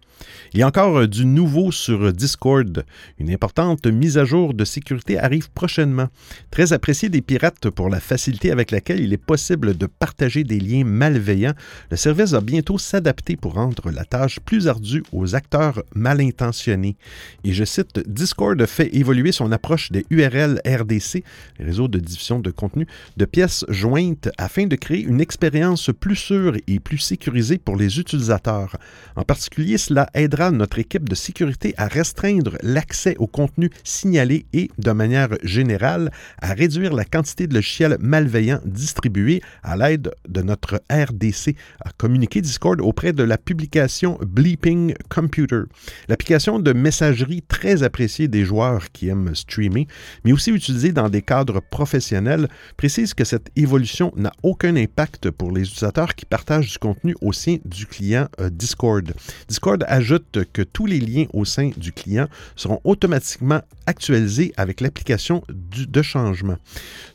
Il 0.54 0.60
y 0.60 0.64
a 0.64 0.68
encore 0.68 1.00
euh, 1.00 1.08
du 1.08 1.26
nouveau 1.26 1.72
sur 1.72 2.12
Discord. 2.14 2.86
Une 3.20 3.32
importante 3.32 3.86
mise 3.88 4.18
à 4.18 4.26
jour 4.26 4.54
de 4.54 4.66
sécurité 4.66 5.20
arrive 5.20 5.50
prochainement. 5.52 6.08
Très 6.52 6.74
apprécié 6.74 7.10
des 7.10 7.22
pirates 7.22 7.70
pour 7.70 7.90
la 7.90 8.00
facilité 8.00 8.52
avec 8.52 8.72
laquelle 8.72 9.00
il 9.00 9.14
est 9.14 9.18
possible 9.18 9.78
de 9.78 9.86
partager 9.86 10.44
des 10.44 10.60
liens 10.60 10.84
malveillants, 10.84 11.54
le 11.92 11.98
service 11.98 12.32
va 12.32 12.42
bientôt 12.42 12.78
s'adapter 12.78 13.36
pour 13.36 13.54
rendre 13.54 13.92
la 13.92 14.06
tâche 14.06 14.40
plus 14.40 14.68
ardue 14.68 15.04
aux 15.12 15.36
acteurs 15.36 15.84
mal 15.96 16.22
intentionnés. 16.22 16.98
Et 17.44 17.54
je 17.54 17.64
cite, 17.64 18.00
Discord 18.08 18.64
fait 18.66 18.96
évoluer 18.96 19.32
son 19.32 19.52
approche 19.52 19.92
des 19.92 20.06
URL 20.10 20.62
RDC, 20.66 21.24
les 21.60 21.66
réseaux 21.66 21.88
de 21.88 22.00
diffusion 22.00 22.40
de 22.40 22.52
contenu, 22.52 22.88
de 23.18 23.26
pièces 23.26 23.66
jointes 23.70 24.30
afin 24.38 24.66
de 24.66 24.76
créer 24.76 25.02
une 25.02 25.22
expérience 25.22 25.92
plus 26.00 26.16
sûre 26.16 26.54
et 26.68 26.80
plus 26.80 26.98
sécurisée 26.98 27.58
pour 27.58 27.76
les 27.76 28.00
utilisateurs. 28.00 28.78
En 29.16 29.24
particulier, 29.24 29.78
cela 29.78 30.09
aidera 30.14 30.52
notre 30.52 30.80
équipe 30.80 31.08
de 31.08 31.16
sécurité 31.16 31.74
à 31.78 31.88
restreindre 31.88 32.58
l'accès 32.62 33.16
au 33.20 33.28
contenu 33.28 33.70
signalé 33.84 34.46
et, 34.54 34.70
de 34.78 34.92
manière 34.92 35.30
générale, 35.44 36.12
à 36.42 36.54
réduire 36.54 36.94
la 36.94 37.06
quantité 37.06 37.48
de 37.48 37.54
logiciels 37.54 37.98
malveillants 38.00 38.62
distribués 38.66 39.42
à 39.64 39.78
l'aide 39.78 40.12
de 40.28 40.42
notre 40.42 40.82
RDC, 40.92 41.56
a 41.82 41.92
communiqué 41.98 42.42
Discord 42.42 42.82
auprès 42.82 43.14
de 43.14 43.24
la 43.24 43.38
publication 43.38 44.18
Bleeping 44.22 44.94
Computer. 45.10 45.62
L'application 46.08 46.60
de 46.60 46.74
messagerie 46.74 47.42
très 47.42 47.84
appréciée 47.84 48.28
des 48.28 48.46
joueurs 48.46 48.92
qui 48.92 49.10
aiment 49.10 49.36
streamer, 49.36 49.88
mais 50.24 50.32
aussi 50.32 50.52
utilisée 50.52 50.92
dans 50.92 51.10
des 51.10 51.22
cadres 51.22 51.62
professionnels, 51.62 52.48
précise 52.78 53.14
que 53.14 53.24
cette 53.24 53.50
évolution 53.56 54.14
n'a 54.16 54.32
aucun 54.44 54.76
impact 54.76 55.32
pour 55.32 55.52
les 55.52 55.62
utilisateurs 55.62 56.16
qui 56.16 56.26
partagent 56.26 56.72
du 56.72 56.78
contenu 56.78 57.16
au 57.22 57.34
sein 57.34 57.58
du 57.66 57.86
client 57.86 58.28
euh, 58.40 58.50
Discord. 58.50 59.14
Discord 59.48 59.84
ajoute 60.00 60.40
que 60.54 60.62
tous 60.62 60.86
les 60.86 61.00
liens 61.00 61.26
au 61.34 61.44
sein 61.44 61.72
du 61.76 61.92
client 61.92 62.28
seront 62.56 62.80
automatiquement 62.86 63.62
actualisés 63.86 64.54
avec 64.56 64.80
l'application 64.80 65.44
de 65.50 66.02
changement. 66.02 66.58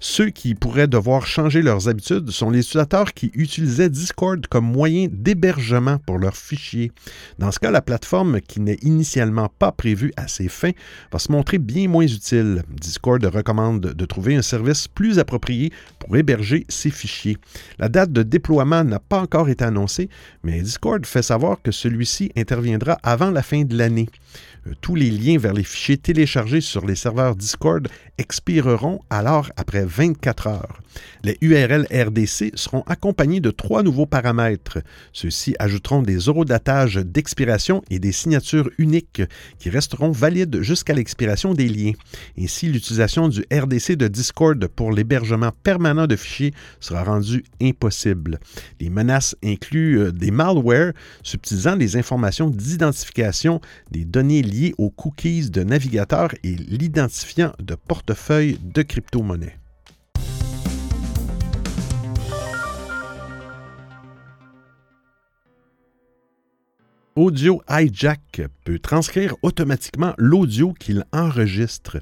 Ceux 0.01 0.31
qui 0.31 0.55
pourraient 0.55 0.87
devoir 0.89 1.27
changer 1.27 1.63
leurs 1.63 1.89
habitudes 1.89 2.31
sont 2.31 2.51
les 2.51 2.61
utilisateurs 2.61 3.15
qui 3.15 3.31
utilisaient 3.35 3.89
Discord 3.89 4.47
comme 4.49 4.67
moyen 4.67 5.07
d'hébergement 5.11 5.99
pour 5.99 6.19
leurs 6.19 6.37
fichiers. 6.37 6.93
Dans 7.39 7.53
ce 7.53 7.59
cas, 7.59 7.71
la 7.71 7.81
plateforme 7.81 8.41
qui 8.41 8.61
n'est 8.61 8.79
initialement 8.83 9.51
pas 9.59 9.73
prévue 9.73 10.13
à 10.17 10.29
ces 10.29 10.49
fins 10.49 10.73
va 11.11 11.19
se 11.19 11.33
montrer 11.33 11.59
bien 11.59 11.89
moins 11.89 12.07
utile. 12.07 12.65
Discord 12.69 13.25
recommande 13.25 13.81
de 13.81 14.05
trouver 14.05 14.37
un 14.37 14.43
service 14.43 14.89
plus 14.89 15.19
approprié 15.19 15.73
pour 16.01 16.17
héberger 16.17 16.67
ces 16.69 16.91
fichiers. 16.91 17.39
La 17.79 17.89
date 17.89 18.13
de 18.13 18.23
déploiement 18.23 18.85
n'a 18.85 18.99
pas 18.99 19.21
encore 19.21 19.49
été 19.49 19.65
annoncée, 19.65 20.11
mais 20.43 20.61
Discord 20.61 21.07
fait 21.07 21.23
savoir 21.23 21.63
que 21.63 21.71
celui-ci 21.71 22.33
avant 23.03 23.31
la 23.31 23.43
fin 23.43 23.63
de 23.65 23.77
l'année. 23.77 24.09
Euh, 24.67 24.73
tous 24.81 24.95
les 24.95 25.11
liens 25.11 25.39
vers 25.39 25.53
les 25.53 25.65
fichiers 25.65 25.99
téléchargés 25.99 26.61
sur 26.61 26.87
les 26.87 26.95
serveurs 26.95 27.37
Discord 27.37 27.89
expireront 28.19 29.01
alors 29.11 29.51
après 29.57 29.85
24 29.85 30.47
heures. 30.47 30.81
Les 31.25 31.39
URL 31.41 31.87
RDC 31.91 32.53
seront 32.55 32.83
accompagnés 32.87 33.41
de 33.41 33.51
trois 33.51 33.83
nouveaux 33.83 34.07
paramètres. 34.07 34.79
Ceux-ci 35.13 35.57
ajouteront 35.59 36.03
des 36.03 36.17
eurodatages 36.17 36.97
d'expiration 36.97 37.83
et 37.91 37.99
des 37.99 38.13
signatures 38.13 38.71
uniques 38.79 39.23
qui 39.59 39.71
resteront 39.71 40.11
valides 40.11 40.61
jusqu'à 40.61 40.93
l'expiration 40.93 41.55
des 41.55 41.69
liens. 41.69 41.93
Ainsi, 42.39 42.69
l'utilisation 42.69 43.29
du 43.29 43.45
RDC 43.53 43.93
de 43.93 44.09
Discord 44.09 44.67
pour 44.69 44.93
l'hébergement 44.93 45.51
permanent 45.63 46.07
de 46.07 46.17
fichiers 46.17 46.53
sera 46.81 47.03
rendue 47.05 47.45
impossible. 47.61 48.39
Les 48.81 48.91
menaces 48.91 49.35
incluent 49.43 50.01
euh, 50.01 50.13
des 50.13 50.31
malwares 50.31 50.93
subtilisant 51.23 51.77
les 51.77 51.97
informations 51.97 52.51
d'identification 52.51 53.61
des 53.91 54.05
données 54.05 54.43
liées 54.43 54.75
aux 54.79 54.91
cookies 54.91 55.51
de 55.51 55.63
navigateurs 55.63 56.35
et 56.43 56.55
l'identifiant 56.55 57.53
de 57.59 57.75
de 58.07 58.83
crypto-monnaies. 58.83 59.64
Audio 67.17 67.63
Hijack 67.71 68.43
peut 68.65 68.81
transcrire 68.81 69.37
automatiquement 69.43 70.15
l'audio 70.19 70.73
qu'il 70.73 71.05
enregistre. 71.13 71.99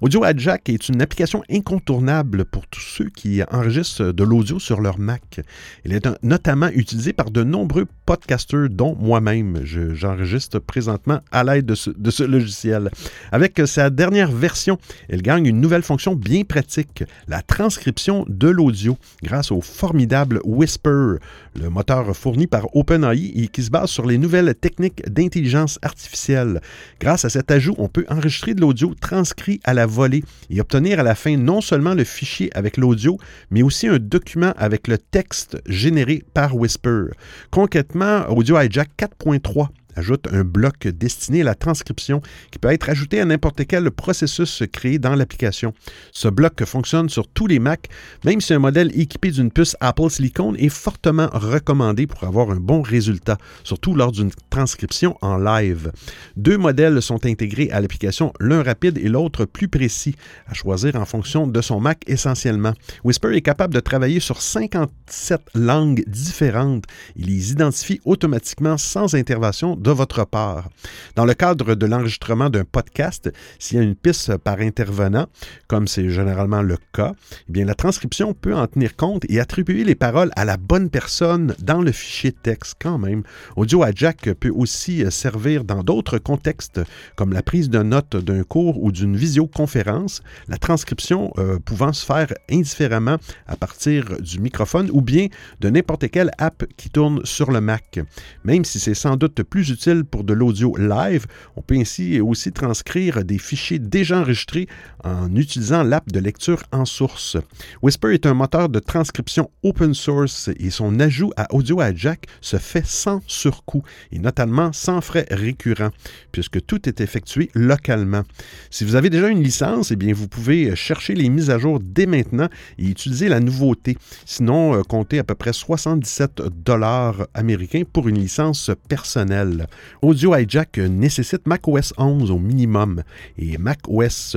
Audio 0.00 0.24
Hijack 0.24 0.68
est 0.68 0.88
une 0.88 1.00
application 1.00 1.44
incontournable 1.48 2.44
pour 2.44 2.66
tous 2.66 2.80
ceux 2.80 3.08
qui 3.08 3.40
enregistrent 3.52 4.12
de 4.12 4.24
l'audio 4.24 4.58
sur 4.58 4.80
leur 4.80 4.98
Mac. 4.98 5.40
Il 5.84 5.92
est 5.92 6.08
notamment 6.24 6.68
utilisé 6.68 7.12
par 7.12 7.30
de 7.30 7.44
nombreux 7.44 7.86
podcasters, 8.04 8.68
dont 8.70 8.96
moi-même. 8.98 9.60
J'enregistre 9.64 10.58
présentement 10.58 11.20
à 11.30 11.44
l'aide 11.44 11.66
de, 11.66 11.76
de, 11.96 12.10
ce 12.10 12.24
logiciel. 12.24 12.90
Avec 13.30 13.60
sa 13.66 13.90
dernière 13.90 14.32
version, 14.32 14.78
elle 15.08 15.22
gagne 15.22 15.46
une 15.46 15.60
nouvelle 15.60 15.82
fonction 15.82 16.16
bien 16.16 16.42
pratique, 16.42 17.04
la 17.28 17.42
transcription 17.42 18.24
de 18.28 18.48
l'audio, 18.48 18.96
grâce 19.22 19.52
au 19.52 19.60
formidable 19.60 20.40
Whisper, 20.44 21.16
le 21.58 21.70
moteur 21.70 22.16
fourni 22.16 22.46
par 22.46 22.74
OpenAI 22.76 23.32
et 23.34 23.48
qui 23.48 23.62
se 23.62 23.70
base 23.70 23.90
sur 23.90 24.06
les 24.06 24.18
nouvelles 24.18 24.54
technique 24.54 25.02
d'intelligence 25.08 25.78
artificielle. 25.82 26.60
Grâce 27.00 27.24
à 27.24 27.30
cet 27.30 27.50
ajout, 27.50 27.74
on 27.78 27.88
peut 27.88 28.04
enregistrer 28.08 28.54
de 28.54 28.60
l'audio 28.60 28.94
transcrit 29.00 29.60
à 29.64 29.74
la 29.74 29.86
volée 29.86 30.22
et 30.50 30.60
obtenir 30.60 31.00
à 31.00 31.02
la 31.02 31.14
fin 31.14 31.36
non 31.36 31.60
seulement 31.60 31.94
le 31.94 32.04
fichier 32.04 32.50
avec 32.56 32.76
l'audio, 32.76 33.18
mais 33.50 33.62
aussi 33.62 33.88
un 33.88 33.98
document 33.98 34.52
avec 34.56 34.88
le 34.88 34.98
texte 34.98 35.58
généré 35.66 36.22
par 36.34 36.56
Whisper. 36.56 37.06
Concrètement, 37.50 38.26
Audio 38.28 38.58
Hijack 38.58 38.90
4.3 38.98 39.68
ajoute 39.98 40.28
un 40.32 40.44
bloc 40.44 40.88
destiné 40.88 41.42
à 41.42 41.44
la 41.44 41.54
transcription 41.54 42.22
qui 42.50 42.58
peut 42.58 42.72
être 42.72 42.88
ajouté 42.88 43.20
à 43.20 43.24
n'importe 43.24 43.66
quel 43.66 43.90
processus 43.90 44.62
créé 44.72 44.98
dans 44.98 45.14
l'application. 45.14 45.74
Ce 46.12 46.28
bloc 46.28 46.64
fonctionne 46.64 47.08
sur 47.08 47.28
tous 47.28 47.46
les 47.46 47.58
Mac, 47.58 47.88
même 48.24 48.40
si 48.40 48.54
un 48.54 48.58
modèle 48.58 48.90
équipé 48.98 49.30
d'une 49.30 49.50
puce 49.50 49.76
Apple 49.80 50.10
Silicon 50.10 50.54
est 50.54 50.68
fortement 50.68 51.28
recommandé 51.32 52.06
pour 52.06 52.24
avoir 52.24 52.50
un 52.50 52.60
bon 52.60 52.82
résultat, 52.82 53.38
surtout 53.64 53.94
lors 53.94 54.12
d'une 54.12 54.30
transcription 54.50 55.16
en 55.20 55.36
live. 55.36 55.92
Deux 56.36 56.56
modèles 56.56 57.02
sont 57.02 57.26
intégrés 57.26 57.70
à 57.70 57.80
l'application, 57.80 58.32
l'un 58.40 58.62
rapide 58.62 58.98
et 58.98 59.08
l'autre 59.08 59.44
plus 59.44 59.68
précis, 59.68 60.14
à 60.46 60.54
choisir 60.54 60.96
en 60.96 61.04
fonction 61.04 61.46
de 61.46 61.60
son 61.60 61.80
Mac 61.80 62.02
essentiellement. 62.06 62.72
Whisper 63.04 63.36
est 63.36 63.42
capable 63.42 63.74
de 63.74 63.80
travailler 63.80 64.20
sur 64.20 64.40
57 64.40 65.40
langues 65.54 66.04
différentes. 66.06 66.84
Il 67.16 67.26
les 67.26 67.52
identifie 67.52 68.00
automatiquement 68.04 68.78
sans 68.78 69.14
intervention 69.14 69.76
de 69.76 69.87
de 69.88 69.92
votre 69.94 70.26
part. 70.26 70.68
Dans 71.16 71.24
le 71.24 71.32
cadre 71.32 71.74
de 71.74 71.86
l'enregistrement 71.86 72.50
d'un 72.50 72.64
podcast, 72.64 73.32
s'il 73.58 73.78
y 73.78 73.80
a 73.80 73.82
une 73.82 73.94
piste 73.94 74.36
par 74.36 74.60
intervenant, 74.60 75.28
comme 75.66 75.88
c'est 75.88 76.10
généralement 76.10 76.60
le 76.60 76.76
cas, 76.92 77.14
eh 77.48 77.52
bien 77.52 77.64
la 77.64 77.74
transcription 77.74 78.34
peut 78.34 78.54
en 78.54 78.66
tenir 78.66 78.96
compte 78.96 79.24
et 79.30 79.40
attribuer 79.40 79.84
les 79.84 79.94
paroles 79.94 80.30
à 80.36 80.44
la 80.44 80.58
bonne 80.58 80.90
personne 80.90 81.54
dans 81.60 81.80
le 81.80 81.90
fichier 81.90 82.32
texte 82.32 82.74
quand 82.78 82.98
même. 82.98 83.22
Audio 83.56 83.82
Jack 83.94 84.30
peut 84.34 84.52
aussi 84.54 85.10
servir 85.10 85.64
dans 85.64 85.82
d'autres 85.82 86.18
contextes, 86.18 86.82
comme 87.16 87.32
la 87.32 87.42
prise 87.42 87.70
de 87.70 87.82
notes 87.82 88.16
d'un 88.16 88.42
cours 88.42 88.82
ou 88.82 88.92
d'une 88.92 89.16
visioconférence, 89.16 90.20
la 90.48 90.58
transcription 90.58 91.32
euh, 91.38 91.58
pouvant 91.64 91.94
se 91.94 92.04
faire 92.04 92.28
indifféremment 92.50 93.16
à 93.46 93.56
partir 93.56 94.20
du 94.20 94.38
microphone 94.38 94.90
ou 94.92 95.00
bien 95.00 95.28
de 95.60 95.70
n'importe 95.70 96.10
quelle 96.10 96.30
app 96.36 96.66
qui 96.76 96.90
tourne 96.90 97.24
sur 97.24 97.50
le 97.50 97.62
Mac. 97.62 98.00
Même 98.44 98.66
si 98.66 98.78
c'est 98.78 98.92
sans 98.92 99.16
doute 99.16 99.42
plus 99.44 99.77
utile 99.78 100.04
pour 100.04 100.24
de 100.24 100.32
l'audio 100.32 100.74
live, 100.76 101.26
on 101.54 101.62
peut 101.62 101.76
ainsi 101.76 102.20
aussi 102.20 102.50
transcrire 102.50 103.24
des 103.24 103.38
fichiers 103.38 103.78
déjà 103.78 104.18
enregistrés 104.18 104.66
en 105.04 105.32
utilisant 105.36 105.84
l'app 105.84 106.10
de 106.10 106.18
lecture 106.18 106.64
en 106.72 106.84
source. 106.84 107.36
Whisper 107.80 108.12
est 108.14 108.26
un 108.26 108.34
moteur 108.34 108.68
de 108.68 108.80
transcription 108.80 109.50
open 109.62 109.94
source 109.94 110.50
et 110.58 110.70
son 110.70 110.98
ajout 110.98 111.30
à 111.36 111.46
Audio 111.54 111.78
Jack 111.94 112.26
se 112.40 112.56
fait 112.56 112.84
sans 112.84 113.20
surcoût 113.28 113.84
et 114.10 114.18
notamment 114.18 114.72
sans 114.72 115.00
frais 115.00 115.26
récurrents, 115.30 115.90
puisque 116.32 116.64
tout 116.66 116.88
est 116.88 117.00
effectué 117.00 117.50
localement. 117.54 118.22
Si 118.70 118.84
vous 118.84 118.96
avez 118.96 119.10
déjà 119.10 119.28
une 119.28 119.44
licence, 119.44 119.92
eh 119.92 119.96
bien, 119.96 120.12
vous 120.12 120.26
pouvez 120.26 120.74
chercher 120.74 121.14
les 121.14 121.28
mises 121.28 121.50
à 121.50 121.58
jour 121.58 121.78
dès 121.80 122.06
maintenant 122.06 122.48
et 122.78 122.86
utiliser 122.86 123.28
la 123.28 123.38
nouveauté. 123.38 123.96
Sinon, 124.26 124.74
euh, 124.74 124.82
comptez 124.82 125.20
à 125.20 125.24
peu 125.24 125.36
près 125.36 125.52
77 125.52 126.42
dollars 126.64 127.28
américains 127.34 127.84
pour 127.92 128.08
une 128.08 128.18
licence 128.18 128.72
personnelle. 128.88 129.57
Audio 130.02 130.36
Hijack 130.36 130.78
nécessite 130.78 131.46
macOS 131.46 131.92
11 131.96 132.30
au 132.30 132.38
minimum 132.38 133.02
et 133.38 133.58
macOS 133.58 134.36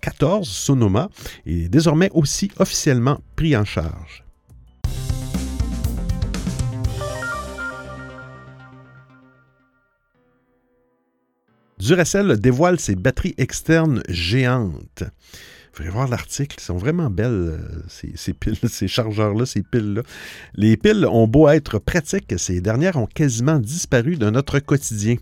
14 0.00 0.48
euh, 0.48 0.50
Sonoma 0.50 1.08
est 1.46 1.68
désormais 1.68 2.10
aussi 2.12 2.50
officiellement 2.58 3.20
pris 3.36 3.56
en 3.56 3.64
charge. 3.64 4.24
Duracell 11.78 12.40
dévoile 12.40 12.80
ses 12.80 12.96
batteries 12.96 13.34
externes 13.38 14.02
géantes. 14.08 15.04
Vous 15.76 15.82
pouvez 15.82 15.92
voir 15.92 16.08
l'article, 16.08 16.56
ils 16.58 16.64
sont 16.64 16.78
vraiment 16.78 17.10
belles, 17.10 17.26
euh, 17.28 17.58
ces, 17.86 18.32
piles, 18.32 18.56
ces 18.66 18.88
chargeurs-là, 18.88 19.44
ces 19.44 19.62
piles-là. 19.62 20.00
Les 20.54 20.78
piles 20.78 21.04
ont 21.04 21.28
beau 21.28 21.50
être 21.50 21.78
pratiques, 21.78 22.32
ces 22.38 22.62
dernières 22.62 22.96
ont 22.96 23.04
quasiment 23.04 23.58
disparu 23.58 24.16
de 24.16 24.30
notre 24.30 24.58
quotidien. 24.58 25.16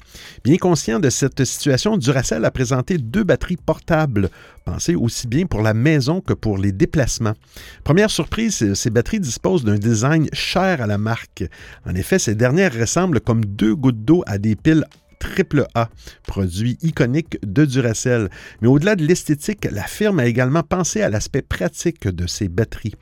Bien 0.44 0.56
conscient 0.56 1.00
de 1.00 1.10
cette 1.10 1.44
situation, 1.44 1.96
Duracell 1.96 2.44
a 2.44 2.52
présenté 2.52 2.98
deux 2.98 3.24
batteries 3.24 3.56
portables, 3.56 4.30
pensées 4.64 4.94
aussi 4.94 5.26
bien 5.26 5.46
pour 5.46 5.60
la 5.60 5.74
maison 5.74 6.20
que 6.20 6.34
pour 6.34 6.56
les 6.56 6.70
déplacements. 6.70 7.34
Première 7.82 8.12
surprise, 8.12 8.74
ces 8.74 8.90
batteries 8.90 9.18
disposent 9.18 9.64
d'un 9.64 9.78
design 9.78 10.28
cher 10.32 10.80
à 10.80 10.86
la 10.86 10.98
marque. 10.98 11.42
En 11.84 11.96
effet, 11.96 12.20
ces 12.20 12.36
dernières 12.36 12.78
ressemblent 12.78 13.20
comme 13.20 13.44
deux 13.44 13.74
gouttes 13.74 14.04
d'eau 14.04 14.22
à 14.28 14.38
des 14.38 14.54
piles 14.54 14.84
triple 15.24 15.66
A, 15.74 15.88
produit 16.26 16.78
iconique 16.82 17.38
de 17.42 17.64
Duracell. 17.64 18.28
Mais 18.60 18.68
au-delà 18.68 18.94
de 18.94 19.04
l'esthétique, 19.04 19.66
la 19.70 19.84
firme 19.84 20.20
a 20.20 20.26
également 20.26 20.62
pensé 20.62 21.02
à 21.02 21.08
l'aspect 21.08 21.42
pratique 21.42 22.06
de 22.06 22.26
ses 22.26 22.48
batteries. 22.48 22.94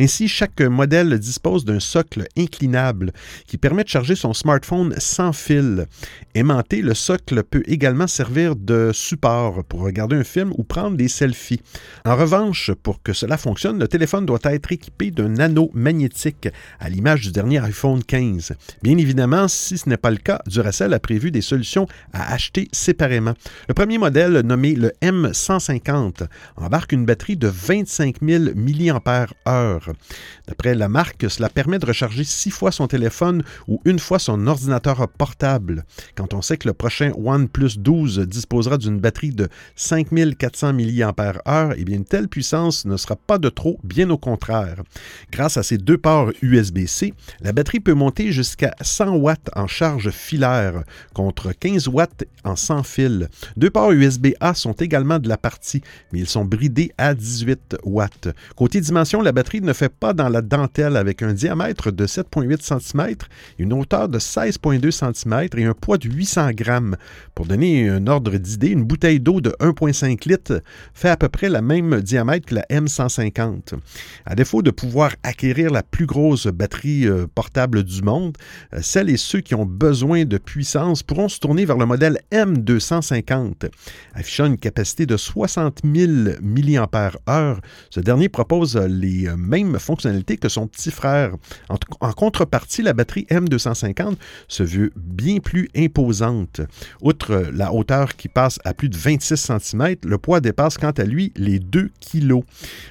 Ainsi, 0.00 0.28
chaque 0.28 0.60
modèle 0.60 1.18
dispose 1.18 1.64
d'un 1.64 1.80
socle 1.80 2.26
inclinable 2.36 3.12
qui 3.46 3.58
permet 3.58 3.84
de 3.84 3.88
charger 3.88 4.14
son 4.14 4.34
smartphone 4.34 4.94
sans 4.98 5.32
fil. 5.32 5.86
Aimanté, 6.34 6.82
le 6.82 6.94
socle 6.94 7.42
peut 7.42 7.62
également 7.66 8.06
servir 8.06 8.56
de 8.56 8.90
support 8.92 9.64
pour 9.64 9.80
regarder 9.80 10.16
un 10.16 10.24
film 10.24 10.52
ou 10.56 10.62
prendre 10.62 10.96
des 10.96 11.08
selfies. 11.08 11.60
En 12.04 12.16
revanche, 12.16 12.70
pour 12.82 13.02
que 13.02 13.12
cela 13.12 13.36
fonctionne, 13.36 13.78
le 13.78 13.88
téléphone 13.88 14.26
doit 14.26 14.38
être 14.44 14.72
équipé 14.72 15.10
d'un 15.10 15.38
anneau 15.38 15.70
magnétique 15.74 16.48
à 16.78 16.88
l'image 16.88 17.22
du 17.22 17.32
dernier 17.32 17.58
iPhone 17.58 18.02
15. 18.02 18.52
Bien 18.82 18.96
évidemment, 18.98 19.48
si 19.48 19.78
ce 19.78 19.88
n'est 19.88 19.96
pas 19.96 20.10
le 20.10 20.16
cas, 20.16 20.40
Duracell 20.46 20.94
a 20.94 21.00
prévu 21.00 21.30
des 21.30 21.40
solutions 21.40 21.86
à 22.12 22.32
acheter 22.32 22.68
séparément. 22.72 23.34
Le 23.68 23.74
premier 23.74 23.98
modèle, 23.98 24.40
nommé 24.40 24.74
le 24.74 24.92
M150, 25.02 26.26
embarque 26.56 26.92
une 26.92 27.04
batterie 27.04 27.36
de 27.36 27.48
25 27.48 28.16
000 28.22 28.44
mAh 28.54 29.69
D'après 30.46 30.74
la 30.74 30.88
marque, 30.88 31.30
cela 31.30 31.48
permet 31.48 31.78
de 31.78 31.86
recharger 31.86 32.24
six 32.24 32.50
fois 32.50 32.72
son 32.72 32.86
téléphone 32.86 33.42
ou 33.68 33.80
une 33.84 33.98
fois 33.98 34.18
son 34.18 34.46
ordinateur 34.46 35.06
portable. 35.08 35.84
Quand 36.14 36.34
on 36.34 36.42
sait 36.42 36.56
que 36.56 36.68
le 36.68 36.74
prochain 36.74 37.12
OnePlus 37.16 37.78
12 37.78 38.20
disposera 38.20 38.78
d'une 38.78 38.98
batterie 38.98 39.30
de 39.30 39.48
5400 39.76 40.72
mAh, 40.72 41.74
eh 41.76 41.84
bien 41.84 41.96
une 41.96 42.04
telle 42.04 42.28
puissance 42.28 42.84
ne 42.84 42.96
sera 42.96 43.16
pas 43.16 43.38
de 43.38 43.48
trop, 43.48 43.78
bien 43.84 44.10
au 44.10 44.18
contraire. 44.18 44.82
Grâce 45.30 45.56
à 45.56 45.62
ces 45.62 45.78
deux 45.78 45.98
ports 45.98 46.32
USB-C, 46.42 47.14
la 47.40 47.52
batterie 47.52 47.80
peut 47.80 47.94
monter 47.94 48.32
jusqu'à 48.32 48.74
100 48.80 49.16
watts 49.16 49.50
en 49.54 49.66
charge 49.66 50.10
filaire 50.10 50.84
contre 51.14 51.52
15 51.52 51.88
watts 51.88 52.24
en 52.44 52.56
sans 52.56 52.82
fil. 52.82 53.28
Deux 53.56 53.70
ports 53.70 53.92
USB-A 53.92 54.54
sont 54.54 54.72
également 54.72 55.18
de 55.18 55.28
la 55.28 55.36
partie, 55.36 55.82
mais 56.12 56.20
ils 56.20 56.28
sont 56.28 56.44
bridés 56.44 56.92
à 56.98 57.14
18 57.14 57.78
watts. 57.84 58.28
Côté 58.56 58.80
dimension, 58.80 59.20
la 59.22 59.32
batterie 59.32 59.49
ne 59.58 59.72
fait 59.72 59.88
pas 59.88 60.12
dans 60.12 60.28
la 60.28 60.42
dentelle 60.42 60.96
avec 60.96 61.22
un 61.22 61.32
diamètre 61.32 61.90
de 61.90 62.06
7,8 62.06 62.62
cm, 62.62 63.16
une 63.58 63.72
hauteur 63.72 64.08
de 64.08 64.18
16,2 64.18 64.90
cm 64.90 65.48
et 65.56 65.64
un 65.64 65.74
poids 65.74 65.98
de 65.98 66.08
800 66.08 66.52
grammes. 66.52 66.96
Pour 67.34 67.46
donner 67.46 67.88
un 67.88 68.06
ordre 68.06 68.36
d'idée, 68.36 68.68
une 68.68 68.84
bouteille 68.84 69.18
d'eau 69.18 69.40
de 69.40 69.50
1,5 69.60 70.28
litres 70.28 70.62
fait 70.94 71.08
à 71.08 71.16
peu 71.16 71.28
près 71.28 71.48
le 71.48 71.60
même 71.60 72.00
diamètre 72.00 72.46
que 72.46 72.54
la 72.54 72.66
M150. 72.70 73.74
À 74.24 74.34
défaut 74.36 74.62
de 74.62 74.70
pouvoir 74.70 75.14
acquérir 75.24 75.70
la 75.70 75.82
plus 75.82 76.06
grosse 76.06 76.46
batterie 76.46 77.08
euh, 77.08 77.26
portable 77.34 77.82
du 77.82 78.02
monde, 78.02 78.36
euh, 78.74 78.78
celles 78.82 79.10
et 79.10 79.16
ceux 79.16 79.40
qui 79.40 79.54
ont 79.54 79.66
besoin 79.66 80.24
de 80.24 80.38
puissance 80.38 81.02
pourront 81.02 81.28
se 81.28 81.40
tourner 81.40 81.64
vers 81.64 81.78
le 81.78 81.86
modèle 81.86 82.20
M250. 82.30 83.70
Affichant 84.14 84.46
une 84.46 84.58
capacité 84.58 85.06
de 85.06 85.16
60 85.16 85.80
000 85.84 86.12
mAh, 86.42 87.60
ce 87.90 88.00
dernier 88.00 88.28
propose 88.28 88.76
les 88.76 89.28
mêmes 89.40 89.78
fonctionnalités 89.78 90.36
que 90.36 90.48
son 90.48 90.66
petit 90.66 90.90
frère. 90.90 91.32
En, 91.68 92.12
contrepartie, 92.12 92.82
la 92.82 92.92
batterie 92.92 93.26
M250 93.30 94.14
se 94.48 94.62
veut 94.62 94.92
bien 94.96 95.38
plus 95.38 95.68
imposante. 95.76 96.60
Outre 97.02 97.46
la 97.52 97.72
hauteur 97.72 98.16
qui 98.16 98.28
passe 98.28 98.58
à 98.64 98.74
plus 98.74 98.88
de 98.88 98.96
26 98.96 99.36
cm, 99.36 99.96
le 100.04 100.18
poids 100.18 100.40
dépasse 100.40 100.78
quant 100.78 100.90
à 100.90 101.04
lui 101.04 101.32
les 101.36 101.58
2 101.58 101.90
kg. 102.00 102.42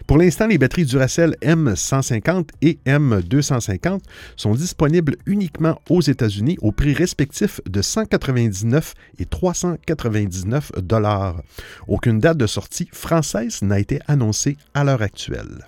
Pour 0.08 0.18
l'instant, 0.18 0.48
les 0.48 0.58
batteries 0.58 0.86
Duracell 0.86 1.36
M150 1.42 2.50
et 2.62 2.80
M250 2.86 4.00
sont 4.36 4.56
disponibles 4.56 5.16
uniquement 5.26 5.80
aux 5.90 6.02
États-Unis 6.02 6.58
au 6.62 6.72
prix 6.72 6.94
respectif 6.94 7.62
de 7.66 7.82
199 7.82 8.94
et 9.20 9.26
399 9.26 10.72
dollars. 10.82 11.42
Aucune 11.88 12.20
date 12.20 12.38
de 12.38 12.48
sortie 12.48 12.90
française 12.92 13.62
n'a 13.62 13.80
été 13.80 14.00
annoncée 14.08 14.58
à 14.74 14.84
l'heure 14.84 15.02
actuelle. 15.02 15.68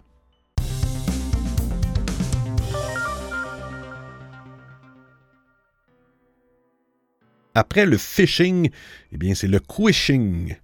Après 7.53 7.85
le 7.85 7.97
phishing, 7.97 8.69
eh 9.11 9.17
bien, 9.17 9.35
c'est 9.35 9.47
le 9.47 9.59
quishing. 9.59 10.55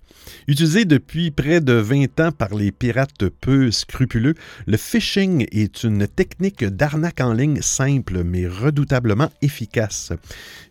Utilisé 0.47 0.85
depuis 0.85 1.31
près 1.31 1.59
de 1.59 1.73
20 1.73 2.19
ans 2.21 2.31
par 2.31 2.55
les 2.55 2.71
pirates 2.71 3.27
peu 3.27 3.71
scrupuleux, 3.71 4.35
le 4.65 4.77
phishing 4.77 5.45
est 5.51 5.83
une 5.83 6.07
technique 6.07 6.63
d'arnaque 6.63 7.19
en 7.19 7.33
ligne 7.33 7.61
simple 7.61 8.23
mais 8.23 8.47
redoutablement 8.47 9.29
efficace. 9.41 10.13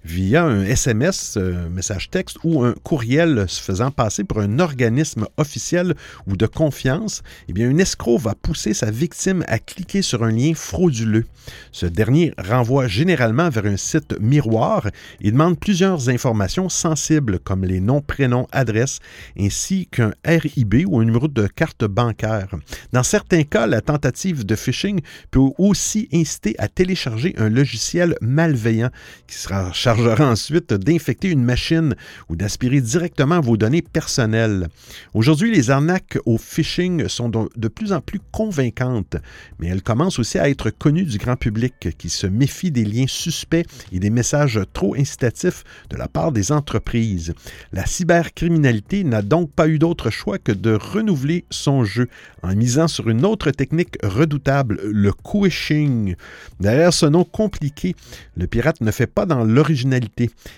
Via 0.07 0.45
un 0.45 0.63
SMS, 0.63 1.37
un 1.37 1.69
message 1.69 2.11
texte 2.11 2.39
ou 2.45 2.63
un 2.63 2.75
courriel 2.85 3.47
se 3.49 3.61
faisant 3.61 3.91
passer 3.91 4.23
pour 4.23 4.39
un 4.39 4.61
organisme 4.61 5.27
officiel 5.37 5.97
ou 6.29 6.37
de 6.37 6.47
confiance, 6.47 7.25
eh 7.49 7.65
un 7.65 7.77
escroc 7.79 8.19
va 8.19 8.37
pousser 8.37 8.73
sa 8.73 8.93
victime 8.93 9.43
à 9.49 9.59
cliquer 9.59 10.03
sur 10.03 10.23
un 10.23 10.31
lien 10.31 10.53
frauduleux. 10.55 11.25
Ce 11.73 11.87
dernier 11.87 12.33
renvoie 12.39 12.87
généralement 12.87 13.51
vers 13.51 13.67
un 13.67 13.77
site 13.77 14.15
miroir 14.21 14.89
et 15.21 15.33
demande 15.33 15.59
plusieurs 15.59 16.09
informations 16.09 16.69
sensibles 16.69 17.41
comme 17.41 17.65
les 17.65 17.81
noms, 17.81 18.01
prénoms, 18.01 18.47
adresses, 18.53 19.01
ainsi 19.37 19.89
qu'un 19.91 20.13
RIB 20.25 20.85
ou 20.87 21.01
un 21.01 21.05
numéro 21.05 21.27
de 21.27 21.49
carte 21.49 21.85
bancaire. 21.85 22.51
Dans 22.93 23.03
certains 23.03 23.43
cas, 23.43 23.67
la 23.67 23.81
tentative 23.81 24.47
de 24.47 24.55
phishing 24.55 25.01
peut 25.33 25.51
aussi 25.59 26.09
inciter 26.13 26.55
à 26.59 26.69
télécharger 26.69 27.35
un 27.39 27.49
logiciel 27.49 28.15
malveillant 28.21 28.91
qui 29.27 29.37
sera 29.37 29.73
chargera 29.97 30.31
ensuite 30.31 30.75
d'infecter 30.75 31.31
une 31.31 31.43
machine 31.43 31.95
ou 32.29 32.37
d'aspirer 32.37 32.81
directement 32.81 33.41
vos 33.41 33.57
données 33.57 33.83
personnelles. 33.83 34.69
Aujourd'hui, 35.15 35.55
les 35.55 35.71
arnaques 35.71 36.19
au 36.27 36.37
phishing 36.37 37.09
sont 37.09 37.31
de 37.31 37.69
plus 37.69 37.93
en 37.93 38.01
plus 38.01 38.21
convaincantes, 38.31 39.17
mais 39.59 39.69
elles 39.69 39.83
commencent 39.83 40.19
aussi 40.19 40.39
à 40.39 40.51
être 40.51 40.71
connues 40.71 41.05
du 41.05 41.19
grand 41.19 41.37
public 41.37 41.97
qui 41.97 42.11
se 42.11 42.27
méfie 42.27 42.71
des 42.71 42.85
liens 42.85 43.07
suspects 43.07 43.67
et 43.91 43.99
des 43.99 44.11
messages 44.11 44.61
trop 44.73 44.95
incitatifs 44.95 45.65
de 45.91 45.97
la 45.97 46.09
part 46.09 46.33
des 46.33 46.53
entreprises. 46.53 47.33
La 47.73 47.87
cybercriminalité 47.87 49.03
n'a 49.05 49.23
donc 49.23 49.51
pas 49.53 49.69
eu 49.69 49.79
d'autre 49.79 50.11
choix 50.11 50.39
que 50.39 50.53
de 50.53 50.75
renouveler 50.75 51.45
son 51.51 51.85
jeu 51.85 52.09
en 52.43 52.55
misant 52.55 52.89
sur 52.89 53.09
une 53.09 53.25
autre 53.25 53.51
technique 53.51 53.97
redoutable, 54.03 54.79
le 54.85 55.13
quishing. 55.13 56.17
Derrière 56.61 56.93
ce 56.93 57.07
nom 57.07 57.25
compliqué, 57.25 57.95
le 58.37 58.47
pirate 58.47 58.81
ne 58.83 58.91
fait 58.91 59.07
pas 59.07 59.25
dans 59.25 59.45
l'originalité. 59.45 59.86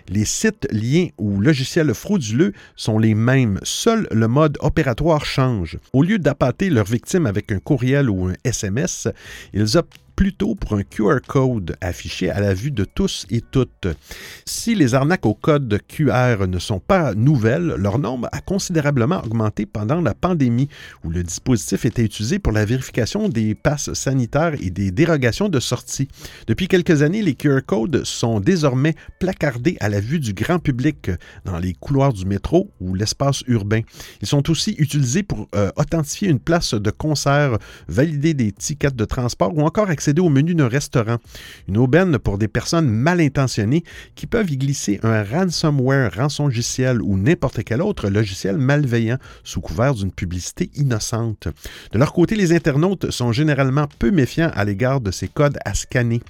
Les 0.09 0.25
sites, 0.25 0.67
liens 0.71 1.09
ou 1.19 1.41
logiciels 1.41 1.95
frauduleux 1.95 2.53
sont 2.77 2.99
les 2.99 3.15
mêmes, 3.15 3.61
seul 3.63 4.09
le 4.11 4.29
mode 4.29 4.59
opératoire 4.61 5.25
change. 5.25 5.79
Au 5.93 6.03
lieu 6.03 6.19
d'appâter 6.19 6.71
leurs 6.71 6.87
victimes 6.87 7.27
avec 7.27 7.53
un 7.53 7.59
courriel 7.59 8.11
ou 8.11 8.29
un 8.29 8.35
SMS, 8.45 9.09
ils 9.53 9.77
optent 9.77 10.01
plutôt 10.19 10.57
pour 10.57 10.73
un 10.73 10.83
QR 10.83 11.19
code 11.25 11.77
affiché 11.81 12.29
à 12.29 12.41
la 12.41 12.53
vue 12.53 12.73
de 12.73 12.85
tous 12.85 13.25
et 13.31 13.41
toutes. 13.41 13.87
Si 14.45 14.75
les 14.75 14.97
arnaques 14.97 15.27
au 15.27 15.35
code 15.35 15.79
QR 15.87 16.49
ne 16.49 16.59
sont 16.59 16.81
pas 16.81 17.15
nouvelles, 17.15 17.77
leur 17.79 18.01
nombre 18.01 18.29
a 18.33 18.41
considérablement 18.41 19.23
augmenté 19.25 19.65
pendant 19.65 20.01
la 20.01 20.15
pandémie, 20.15 20.69
où 21.05 21.11
le 21.11 21.23
dispositif 21.23 21.85
était 21.85 22.03
utilisé 22.03 22.41
pour 22.41 22.53
la 22.53 22.65
vérification 22.65 23.29
des 23.29 23.55
passes 23.55 23.93
sanitaires 23.93 24.55
et 24.61 24.71
des 24.71 24.91
dérogations 24.91 25.49
de 25.49 25.61
sortie. 25.61 26.09
Depuis 26.49 26.67
quelques 26.67 27.03
années, 27.03 27.23
les 27.23 27.37
QR 27.37 27.61
codes 27.65 28.03
sont 28.03 28.41
désormais 28.41 28.97
placardés 29.21 29.77
à 29.79 29.89
la 29.89 30.01
vue 30.01 30.19
du 30.19 30.33
grand 30.33 30.59
public 30.59 31.13
dans 31.45 31.59
les 31.59 31.75
couloirs 31.75 32.13
du 32.13 32.27
métro 32.27 32.73
ou 32.81 32.97
l'espace 32.97 33.45
urbain. 33.47 33.83
Ils 34.21 34.27
sont 34.27 34.51
aussi 34.51 34.75
utilisés 34.79 35.23
pour 35.23 35.47
euh, 35.55 35.71
authentifier 35.77 36.29
une 36.29 36.41
place 36.41 36.75
de 36.75 36.91
concert, 36.91 37.57
valider 37.87 38.35
des 38.35 38.51
tickets 38.51 38.97
de 38.97 39.05
transport 39.05 39.57
ou 39.57 39.63
encore 39.63 39.91
accéder 39.91 40.08
au 40.19 40.29
menu 40.29 40.55
d'un 40.55 40.69
restaurant. 40.69 41.19
Une 41.69 41.77
aubaine 41.77 42.19
pour 42.19 42.39
des 42.39 42.49
personnes 42.49 42.89
mal 42.89 43.21
intentionnées 43.21 43.85
qui 44.15 44.27
peuvent 44.27 44.51
y 44.51 44.57
glisser 44.57 45.01
un 45.03 45.23
ransomware, 45.23 46.15
rançongiciel 46.15 47.03
ou 47.03 47.17
n'importe 47.17 47.63
quel 47.65 47.83
autre 47.83 48.09
logiciel 48.09 48.57
malveillant 48.57 49.19
sous 49.45 49.61
couvert 49.61 49.95
d'une 49.95 50.13
publicité 50.13 50.71
innocente. 50.75 51.49
De 51.93 51.99
leur 51.99 52.13
côté, 52.13 52.37
les 52.37 52.53
internautes 52.53 53.11
sont 53.11 53.33
généralement 53.33 53.87
peu 53.99 54.11
méfiants 54.11 54.51
à 54.55 54.65
l'égard 54.65 55.01
de 55.01 55.11
ces 55.11 55.29
codes 55.29 55.59
à 55.65 55.75
scanner. 55.75 56.21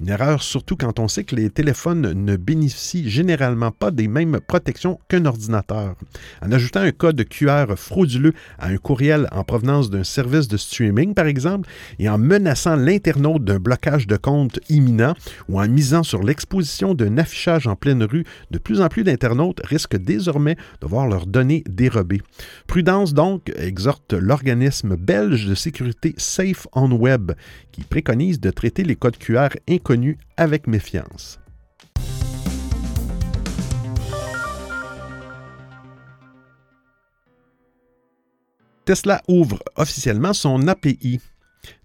Une 0.00 0.08
erreur 0.08 0.42
surtout 0.42 0.76
quand 0.76 0.98
on 0.98 1.08
sait 1.08 1.24
que 1.24 1.36
les 1.36 1.50
téléphones 1.50 2.12
ne 2.12 2.36
bénéficient 2.36 3.08
généralement 3.08 3.70
pas 3.70 3.90
des 3.90 4.08
mêmes 4.08 4.40
protections 4.46 4.98
qu'un 5.08 5.24
ordinateur. 5.24 5.96
En 6.42 6.52
ajoutant 6.52 6.80
un 6.80 6.92
code 6.92 7.24
QR 7.28 7.74
frauduleux 7.76 8.34
à 8.58 8.68
un 8.68 8.76
courriel 8.76 9.28
en 9.32 9.44
provenance 9.44 9.90
d'un 9.90 10.04
service 10.04 10.48
de 10.48 10.56
streaming, 10.56 11.14
par 11.14 11.26
exemple, 11.26 11.68
et 11.98 12.08
en 12.08 12.18
menaçant 12.18 12.76
l'internaute 12.76 13.23
d'un 13.32 13.58
blocage 13.58 14.06
de 14.06 14.16
compte 14.16 14.60
imminent 14.68 15.14
ou 15.48 15.60
en 15.60 15.66
misant 15.66 16.02
sur 16.02 16.22
l'exposition 16.22 16.94
d'un 16.94 17.18
affichage 17.18 17.66
en 17.66 17.74
pleine 17.74 18.04
rue, 18.04 18.24
de 18.50 18.58
plus 18.58 18.80
en 18.80 18.88
plus 18.88 19.02
d'internautes 19.02 19.60
risquent 19.64 19.96
désormais 19.96 20.56
de 20.80 20.86
voir 20.86 21.08
leurs 21.08 21.26
données 21.26 21.64
dérobées. 21.66 22.22
Prudence 22.66 23.14
donc, 23.14 23.50
exhorte 23.56 24.12
l'organisme 24.12 24.96
belge 24.96 25.46
de 25.46 25.54
sécurité 25.54 26.14
Safe 26.18 26.66
on 26.74 26.92
Web, 26.92 27.32
qui 27.72 27.82
préconise 27.82 28.40
de 28.40 28.50
traiter 28.50 28.84
les 28.84 28.96
codes 28.96 29.16
QR 29.16 29.48
inconnus 29.68 30.18
avec 30.36 30.66
méfiance. 30.66 31.40
Tesla 38.84 39.22
ouvre 39.28 39.60
officiellement 39.76 40.34
son 40.34 40.68
API 40.68 41.20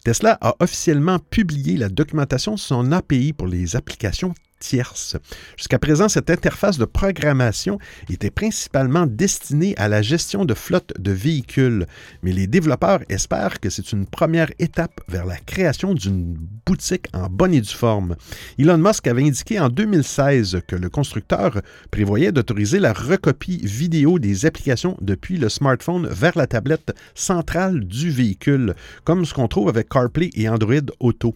Tesla 0.09 0.39
a 0.41 0.55
officiellement 0.59 1.19
publié 1.19 1.77
la 1.77 1.87
documentation 1.87 2.55
de 2.55 2.59
son 2.59 2.91
API 2.91 3.31
pour 3.31 3.45
les 3.45 3.75
applications 3.75 4.33
tierces. 4.59 5.17
Jusqu'à 5.57 5.79
présent, 5.79 6.09
cette 6.09 6.29
interface 6.29 6.77
de 6.77 6.85
programmation 6.85 7.79
était 8.09 8.29
principalement 8.29 9.05
destinée 9.07 9.73
à 9.77 9.87
la 9.87 10.01
gestion 10.01 10.45
de 10.45 10.53
flottes 10.53 10.93
de 10.99 11.11
véhicules, 11.11 11.87
mais 12.23 12.31
les 12.31 12.47
développeurs 12.47 12.99
espèrent 13.09 13.59
que 13.59 13.69
c'est 13.69 13.91
une 13.91 14.05
première 14.05 14.51
étape 14.59 15.01
vers 15.07 15.25
la 15.25 15.37
création 15.37 15.93
d'une 15.93 16.35
boutique 16.65 17.07
en 17.13 17.27
bonne 17.29 17.53
et 17.53 17.61
due 17.61 17.69
forme. 17.69 18.15
Elon 18.57 18.77
Musk 18.77 19.07
avait 19.07 19.23
indiqué 19.25 19.59
en 19.59 19.69
2016 19.69 20.61
que 20.67 20.75
le 20.75 20.89
constructeur 20.89 21.61
prévoyait 21.91 22.31
d'autoriser 22.31 22.79
la 22.79 22.93
recopie 22.93 23.61
vidéo 23.63 24.19
des 24.19 24.45
applications 24.45 24.97
depuis 25.01 25.37
le 25.37 25.49
smartphone 25.49 26.07
vers 26.07 26.37
la 26.37 26.47
tablette 26.47 26.93
centrale 27.15 27.85
du 27.85 28.11
véhicule, 28.11 28.75
comme 29.03 29.25
ce 29.25 29.33
qu'on 29.33 29.47
trouve 29.47 29.69
avec 29.69 29.89
CarPlay 29.99 30.29
et 30.35 30.47
Android 30.47 30.75
Auto. 30.99 31.35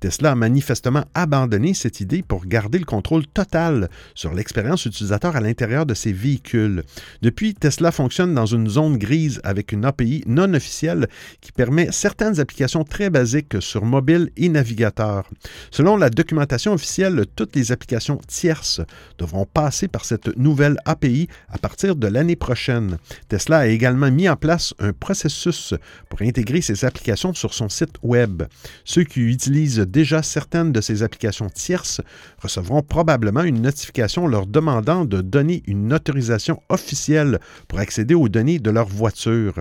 Tesla 0.00 0.32
a 0.32 0.34
manifestement 0.34 1.04
abandonné 1.14 1.74
cette 1.74 2.00
idée 2.00 2.22
pour 2.22 2.46
garder 2.46 2.78
le 2.78 2.84
contrôle 2.84 3.26
total 3.26 3.88
sur 4.14 4.34
l'expérience 4.34 4.84
utilisateur 4.84 5.34
à 5.34 5.40
l'intérieur 5.40 5.86
de 5.86 5.94
ses 5.94 6.12
véhicules. 6.12 6.82
Depuis, 7.22 7.54
Tesla 7.54 7.90
fonctionne 7.90 8.34
dans 8.34 8.46
une 8.46 8.68
zone 8.68 8.98
grise 8.98 9.40
avec 9.44 9.72
une 9.72 9.84
API 9.84 10.22
non 10.26 10.52
officielle 10.54 11.08
qui 11.40 11.52
permet 11.52 11.88
certaines 11.90 12.38
applications 12.38 12.84
très 12.84 13.10
basiques 13.10 13.60
sur 13.60 13.84
mobile 13.84 14.30
et 14.36 14.48
navigateur. 14.48 15.28
Selon 15.70 15.96
la 15.96 16.10
documentation 16.10 16.72
officielle, 16.72 17.24
toutes 17.34 17.56
les 17.56 17.72
applications 17.72 18.20
tierces 18.28 18.80
devront 19.18 19.46
passer 19.46 19.88
par 19.88 20.04
cette 20.04 20.36
nouvelle 20.36 20.76
API 20.84 21.28
à 21.48 21.58
partir 21.58 21.96
de 21.96 22.06
l'année 22.06 22.36
prochaine. 22.36 22.98
Tesla 23.28 23.58
a 23.58 23.66
également 23.66 24.10
mis 24.10 24.28
en 24.28 24.36
place 24.36 24.74
un 24.78 24.92
processus 24.92 25.74
pour 26.08 26.22
intégrer 26.22 26.60
ces 26.60 26.84
applications 26.84 27.34
sur 27.34 27.54
son 27.54 27.68
site 27.68 27.93
Web. 28.02 28.44
Ceux 28.84 29.04
qui 29.04 29.20
utilisent 29.20 29.78
déjà 29.78 30.22
certaines 30.22 30.72
de 30.72 30.80
ces 30.80 31.02
applications 31.02 31.48
tierces 31.48 32.00
recevront 32.38 32.82
probablement 32.82 33.42
une 33.42 33.62
notification 33.62 34.26
leur 34.26 34.46
demandant 34.46 35.04
de 35.04 35.20
donner 35.20 35.62
une 35.66 35.92
autorisation 35.92 36.62
officielle 36.68 37.38
pour 37.68 37.78
accéder 37.78 38.14
aux 38.14 38.28
données 38.28 38.58
de 38.58 38.70
leur 38.70 38.88
voiture. 38.88 39.54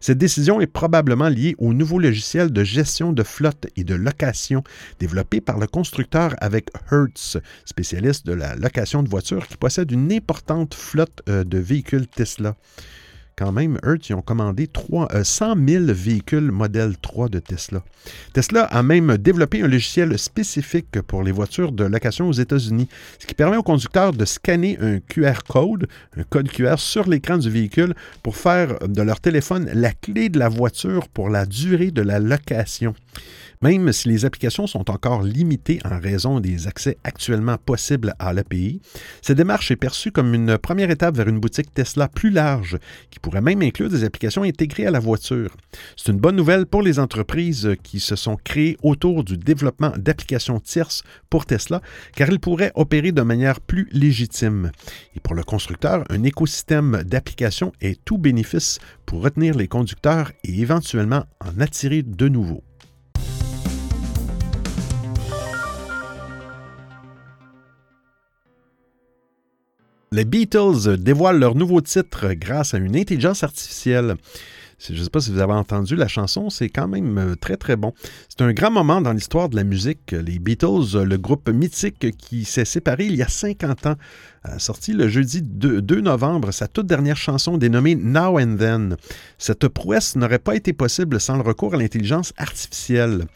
Cette 0.00 0.18
décision 0.18 0.60
est 0.60 0.66
probablement 0.66 1.28
liée 1.28 1.54
au 1.58 1.72
nouveau 1.72 1.98
logiciel 1.98 2.52
de 2.52 2.64
gestion 2.64 3.12
de 3.12 3.22
flotte 3.22 3.66
et 3.76 3.84
de 3.84 3.94
location 3.94 4.62
développé 4.98 5.40
par 5.40 5.58
le 5.58 5.66
constructeur 5.66 6.34
avec 6.38 6.70
Hertz, 6.90 7.38
spécialiste 7.64 8.26
de 8.26 8.32
la 8.32 8.54
location 8.56 9.02
de 9.02 9.08
voitures 9.08 9.46
qui 9.46 9.56
possède 9.56 9.90
une 9.90 10.12
importante 10.12 10.74
flotte 10.74 11.22
euh, 11.28 11.44
de 11.44 11.58
véhicules 11.58 12.06
Tesla 12.06 12.56
quand 13.38 13.52
même, 13.52 13.78
Hertz, 13.86 14.08
ils 14.08 14.14
ont 14.14 14.20
commandé 14.20 14.66
3, 14.66 15.22
100 15.22 15.54
000 15.64 15.84
véhicules 15.86 16.50
modèle 16.50 16.96
3 17.00 17.28
de 17.28 17.38
Tesla. 17.38 17.84
Tesla 18.32 18.64
a 18.64 18.82
même 18.82 19.16
développé 19.16 19.62
un 19.62 19.68
logiciel 19.68 20.18
spécifique 20.18 21.00
pour 21.02 21.22
les 21.22 21.30
voitures 21.30 21.70
de 21.70 21.84
location 21.84 22.28
aux 22.28 22.32
États-Unis, 22.32 22.88
ce 23.20 23.26
qui 23.26 23.34
permet 23.34 23.56
aux 23.56 23.62
conducteurs 23.62 24.12
de 24.12 24.24
scanner 24.24 24.76
un 24.80 24.98
QR 24.98 25.44
code, 25.48 25.86
un 26.16 26.24
code 26.24 26.48
QR 26.48 26.78
sur 26.78 27.08
l'écran 27.08 27.38
du 27.38 27.48
véhicule 27.48 27.94
pour 28.24 28.36
faire 28.36 28.76
de 28.80 29.02
leur 29.02 29.20
téléphone 29.20 29.70
la 29.72 29.92
clé 29.92 30.30
de 30.30 30.38
la 30.40 30.48
voiture 30.48 31.08
pour 31.08 31.30
la 31.30 31.46
durée 31.46 31.92
de 31.92 32.02
la 32.02 32.18
location. 32.18 32.94
Même 33.60 33.92
si 33.92 34.08
les 34.08 34.24
applications 34.24 34.68
sont 34.68 34.88
encore 34.90 35.22
limitées 35.22 35.80
en 35.84 35.98
raison 35.98 36.38
des 36.38 36.68
accès 36.68 36.96
actuellement 37.02 37.56
possibles 37.56 38.14
à 38.20 38.32
l'API, 38.32 38.80
cette 39.20 39.36
démarche 39.36 39.72
est 39.72 39.76
perçue 39.76 40.12
comme 40.12 40.32
une 40.32 40.58
première 40.58 40.90
étape 40.90 41.16
vers 41.16 41.28
une 41.28 41.40
boutique 41.40 41.74
Tesla 41.74 42.06
plus 42.06 42.30
large 42.30 42.78
qui 43.10 43.18
pourrait 43.18 43.40
même 43.40 43.62
inclure 43.62 43.88
des 43.88 44.04
applications 44.04 44.44
intégrées 44.44 44.86
à 44.86 44.92
la 44.92 45.00
voiture. 45.00 45.56
C'est 45.96 46.12
une 46.12 46.20
bonne 46.20 46.36
nouvelle 46.36 46.66
pour 46.66 46.82
les 46.82 47.00
entreprises 47.00 47.74
qui 47.82 47.98
se 47.98 48.14
sont 48.14 48.36
créées 48.36 48.76
autour 48.82 49.24
du 49.24 49.36
développement 49.36 49.92
d'applications 49.96 50.60
tierces 50.60 51.02
pour 51.28 51.44
Tesla, 51.44 51.80
car 52.14 52.30
ils 52.30 52.40
pourraient 52.40 52.72
opérer 52.76 53.10
de 53.10 53.22
manière 53.22 53.60
plus 53.60 53.88
légitime. 53.90 54.70
Et 55.16 55.20
pour 55.20 55.34
le 55.34 55.42
constructeur, 55.42 56.04
un 56.10 56.22
écosystème 56.22 57.02
d'applications 57.04 57.72
est 57.80 58.04
tout 58.04 58.18
bénéfice 58.18 58.78
pour 59.04 59.22
retenir 59.22 59.56
les 59.56 59.66
conducteurs 59.68 60.30
et 60.44 60.60
éventuellement 60.60 61.24
en 61.40 61.60
attirer 61.60 62.02
de 62.02 62.28
nouveaux. 62.28 62.62
Les 70.10 70.24
Beatles 70.24 70.96
dévoilent 70.96 71.38
leur 71.38 71.54
nouveau 71.54 71.82
titre 71.82 72.32
grâce 72.32 72.72
à 72.72 72.78
une 72.78 72.96
intelligence 72.96 73.44
artificielle. 73.44 74.16
Je 74.78 74.92
ne 74.92 75.02
sais 75.02 75.10
pas 75.10 75.20
si 75.20 75.32
vous 75.32 75.40
avez 75.40 75.54
entendu 75.54 75.96
la 75.96 76.06
chanson, 76.06 76.50
c'est 76.50 76.68
quand 76.68 76.86
même 76.86 77.18
euh, 77.18 77.34
très 77.34 77.56
très 77.56 77.74
bon. 77.74 77.92
C'est 78.28 78.44
un 78.44 78.52
grand 78.52 78.70
moment 78.70 79.00
dans 79.00 79.12
l'histoire 79.12 79.48
de 79.48 79.56
la 79.56 79.64
musique. 79.64 80.12
Les 80.12 80.38
Beatles, 80.38 81.02
le 81.02 81.16
groupe 81.16 81.48
mythique 81.48 82.16
qui 82.16 82.44
s'est 82.44 82.64
séparé 82.64 83.06
il 83.06 83.16
y 83.16 83.22
a 83.22 83.28
50 83.28 83.86
ans, 83.86 83.96
a 84.44 84.60
sorti 84.60 84.92
le 84.92 85.08
jeudi 85.08 85.42
2, 85.42 85.82
2 85.82 86.00
novembre 86.00 86.52
sa 86.52 86.68
toute 86.68 86.86
dernière 86.86 87.16
chanson 87.16 87.58
dénommée 87.58 87.96
Now 87.96 88.38
and 88.38 88.56
Then. 88.56 88.96
Cette 89.36 89.66
prouesse 89.66 90.14
n'aurait 90.14 90.38
pas 90.38 90.54
été 90.54 90.72
possible 90.72 91.20
sans 91.20 91.36
le 91.36 91.42
recours 91.42 91.74
à 91.74 91.76
l'intelligence 91.76 92.32
artificielle. 92.36 93.26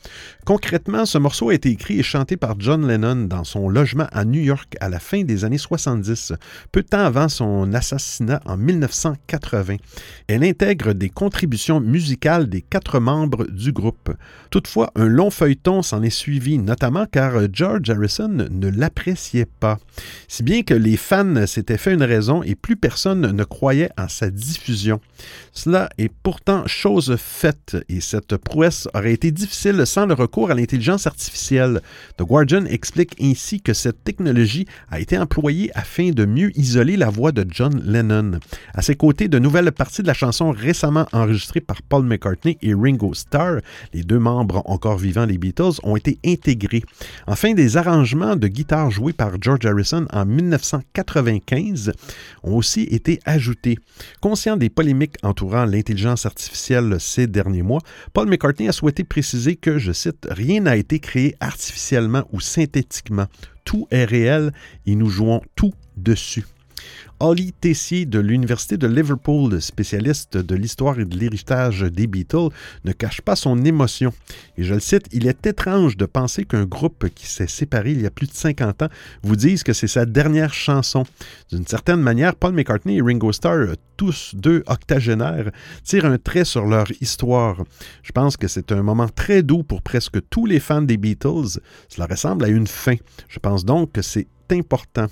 Concrètement, 0.44 1.06
ce 1.06 1.18
morceau 1.18 1.48
a 1.48 1.54
été 1.54 1.70
écrit 1.70 1.98
et 1.98 2.04
chanté 2.04 2.36
par 2.36 2.54
John 2.60 2.86
Lennon 2.86 3.26
dans 3.26 3.44
son 3.44 3.68
logement 3.68 4.06
à 4.12 4.24
New 4.24 4.40
York 4.40 4.76
à 4.80 4.88
la 4.88 5.00
fin 5.00 5.24
des 5.24 5.44
années 5.44 5.58
70, 5.58 6.34
peu 6.70 6.82
de 6.82 6.88
temps 6.88 7.04
avant 7.04 7.28
son 7.28 7.72
assassinat 7.74 8.40
en 8.46 8.56
1980. 8.56 9.76
Elle 10.28 10.44
intègre 10.44 10.92
des 10.92 11.08
contributions 11.08 11.31
musicales 11.80 12.48
des 12.48 12.60
quatre 12.60 13.00
membres 13.00 13.46
du 13.46 13.72
groupe. 13.72 14.12
Toutefois, 14.50 14.92
un 14.94 15.06
long 15.06 15.30
feuilleton 15.30 15.82
s'en 15.82 16.02
est 16.02 16.10
suivi, 16.10 16.58
notamment 16.58 17.06
car 17.06 17.32
George 17.52 17.90
Harrison 17.90 18.46
ne 18.50 18.68
l'appréciait 18.68 19.48
pas. 19.60 19.78
Si 20.28 20.42
bien 20.42 20.62
que 20.62 20.74
les 20.74 20.96
fans 20.96 21.46
s'étaient 21.46 21.78
fait 21.78 21.94
une 21.94 22.02
raison 22.02 22.42
et 22.42 22.54
plus 22.54 22.76
personne 22.76 23.32
ne 23.32 23.44
croyait 23.44 23.90
en 23.98 24.08
sa 24.08 24.30
diffusion. 24.30 25.00
Cela 25.52 25.88
est 25.98 26.12
pourtant 26.22 26.66
chose 26.66 27.16
faite 27.18 27.76
et 27.88 28.00
cette 28.00 28.36
prouesse 28.36 28.88
aurait 28.94 29.12
été 29.12 29.30
difficile 29.30 29.86
sans 29.86 30.06
le 30.06 30.14
recours 30.14 30.50
à 30.50 30.54
l'intelligence 30.54 31.06
artificielle. 31.06 31.80
The 32.18 32.22
Guardian 32.22 32.64
explique 32.66 33.16
ainsi 33.20 33.60
que 33.60 33.72
cette 33.72 34.04
technologie 34.04 34.66
a 34.90 35.00
été 35.00 35.18
employée 35.18 35.70
afin 35.74 36.10
de 36.10 36.24
mieux 36.24 36.56
isoler 36.58 36.96
la 36.96 37.10
voix 37.10 37.32
de 37.32 37.44
John 37.48 37.82
Lennon. 37.84 38.38
À 38.74 38.82
ses 38.82 38.94
côtés, 38.94 39.28
de 39.28 39.38
nouvelles 39.38 39.72
parties 39.72 40.02
de 40.02 40.06
la 40.06 40.14
chanson 40.14 40.50
récemment 40.50 41.06
enregistrées 41.22 41.60
par 41.60 41.82
Paul 41.82 42.04
McCartney 42.04 42.58
et 42.62 42.74
Ringo 42.74 43.14
Starr, 43.14 43.60
les 43.92 44.02
deux 44.02 44.18
membres 44.18 44.62
encore 44.66 44.98
vivants 44.98 45.26
des 45.26 45.38
Beatles, 45.38 45.80
ont 45.82 45.96
été 45.96 46.18
intégrés. 46.24 46.82
Enfin, 47.26 47.54
des 47.54 47.76
arrangements 47.76 48.36
de 48.36 48.48
guitare 48.48 48.90
joués 48.90 49.12
par 49.12 49.32
George 49.40 49.64
Harrison 49.64 50.06
en 50.12 50.24
1995 50.26 51.92
ont 52.42 52.56
aussi 52.56 52.82
été 52.82 53.20
ajoutés. 53.24 53.78
Conscient 54.20 54.56
des 54.56 54.70
polémiques 54.70 55.16
entourant 55.22 55.64
l'intelligence 55.64 56.26
artificielle 56.26 56.96
ces 56.98 57.26
derniers 57.26 57.62
mois, 57.62 57.80
Paul 58.12 58.28
McCartney 58.28 58.68
a 58.68 58.72
souhaité 58.72 59.04
préciser 59.04 59.56
que, 59.56 59.78
je 59.78 59.92
cite, 59.92 60.26
Rien 60.30 60.60
n'a 60.60 60.76
été 60.76 60.98
créé 60.98 61.34
artificiellement 61.40 62.24
ou 62.32 62.40
synthétiquement. 62.40 63.26
Tout 63.64 63.86
est 63.90 64.04
réel 64.04 64.52
et 64.86 64.94
nous 64.94 65.08
jouons 65.08 65.40
tout 65.54 65.72
dessus. 65.96 66.44
Holly 67.20 67.52
Tessier 67.52 68.06
de 68.06 68.18
l'Université 68.18 68.76
de 68.76 68.86
Liverpool, 68.86 69.60
spécialiste 69.60 70.36
de 70.36 70.54
l'histoire 70.54 70.98
et 70.98 71.04
de 71.04 71.16
l'héritage 71.16 71.82
des 71.82 72.06
Beatles, 72.06 72.48
ne 72.84 72.92
cache 72.92 73.20
pas 73.20 73.36
son 73.36 73.64
émotion. 73.64 74.12
Et 74.56 74.64
je 74.64 74.74
le 74.74 74.80
cite, 74.80 75.06
Il 75.12 75.26
est 75.26 75.46
étrange 75.46 75.96
de 75.96 76.06
penser 76.06 76.44
qu'un 76.44 76.64
groupe 76.64 77.08
qui 77.14 77.26
s'est 77.26 77.46
séparé 77.46 77.92
il 77.92 78.02
y 78.02 78.06
a 78.06 78.10
plus 78.10 78.26
de 78.26 78.34
50 78.34 78.82
ans 78.82 78.88
vous 79.22 79.36
dise 79.36 79.62
que 79.62 79.72
c'est 79.72 79.86
sa 79.86 80.06
dernière 80.06 80.52
chanson. 80.52 81.04
D'une 81.50 81.66
certaine 81.66 82.00
manière, 82.00 82.34
Paul 82.34 82.52
McCartney 82.52 82.98
et 82.98 83.02
Ringo 83.02 83.32
Starr, 83.32 83.76
tous 83.96 84.34
deux 84.34 84.62
octogénaires, 84.66 85.50
tirent 85.84 86.06
un 86.06 86.18
trait 86.18 86.44
sur 86.44 86.66
leur 86.66 86.86
histoire. 87.00 87.62
Je 88.02 88.12
pense 88.12 88.36
que 88.36 88.48
c'est 88.48 88.72
un 88.72 88.82
moment 88.82 89.08
très 89.08 89.42
doux 89.42 89.62
pour 89.62 89.82
presque 89.82 90.18
tous 90.28 90.46
les 90.46 90.60
fans 90.60 90.82
des 90.82 90.96
Beatles. 90.96 91.60
Cela 91.88 92.06
ressemble 92.06 92.44
à 92.44 92.48
une 92.48 92.66
fin. 92.66 92.96
Je 93.28 93.38
pense 93.38 93.64
donc 93.64 93.92
que 93.92 94.02
c'est 94.02 94.26
important. 94.52 95.06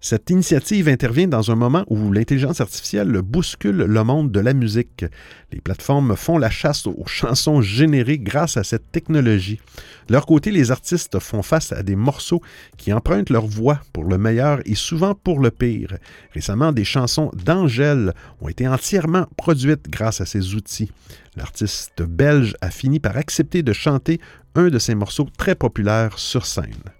Cette 0.00 0.30
initiative 0.30 0.88
intervient 0.88 1.28
dans 1.28 1.50
un 1.50 1.54
moment 1.54 1.84
où 1.88 2.12
l'intelligence 2.12 2.60
artificielle 2.60 3.20
bouscule 3.22 3.76
le 3.76 4.04
monde 4.04 4.30
de 4.30 4.40
la 4.40 4.54
musique. 4.54 5.04
Les 5.52 5.60
plateformes 5.60 6.16
font 6.16 6.38
la 6.38 6.50
chasse 6.50 6.86
aux 6.86 7.06
chansons 7.06 7.60
générées 7.60 8.18
grâce 8.18 8.56
à 8.56 8.64
cette 8.64 8.90
technologie. 8.92 9.60
De 10.08 10.12
leur 10.12 10.26
côté, 10.26 10.50
les 10.50 10.70
artistes 10.70 11.18
font 11.18 11.42
face 11.42 11.72
à 11.72 11.82
des 11.82 11.96
morceaux 11.96 12.40
qui 12.76 12.92
empruntent 12.92 13.30
leur 13.30 13.46
voix 13.46 13.80
pour 13.92 14.04
le 14.04 14.18
meilleur 14.18 14.60
et 14.64 14.74
souvent 14.74 15.14
pour 15.14 15.40
le 15.40 15.50
pire. 15.50 15.98
Récemment, 16.32 16.72
des 16.72 16.84
chansons 16.84 17.30
d'Angèle 17.44 18.12
ont 18.40 18.48
été 18.48 18.66
entièrement 18.66 19.26
produites 19.36 19.90
grâce 19.90 20.20
à 20.20 20.26
ces 20.26 20.54
outils. 20.54 20.90
L'artiste 21.36 22.02
belge 22.02 22.54
a 22.60 22.70
fini 22.70 23.00
par 23.00 23.16
accepter 23.16 23.62
de 23.62 23.72
chanter 23.72 24.20
un 24.54 24.68
de 24.68 24.78
ses 24.78 24.94
morceaux 24.94 25.28
très 25.36 25.54
populaires 25.54 26.18
sur 26.18 26.46
scène. 26.46 26.95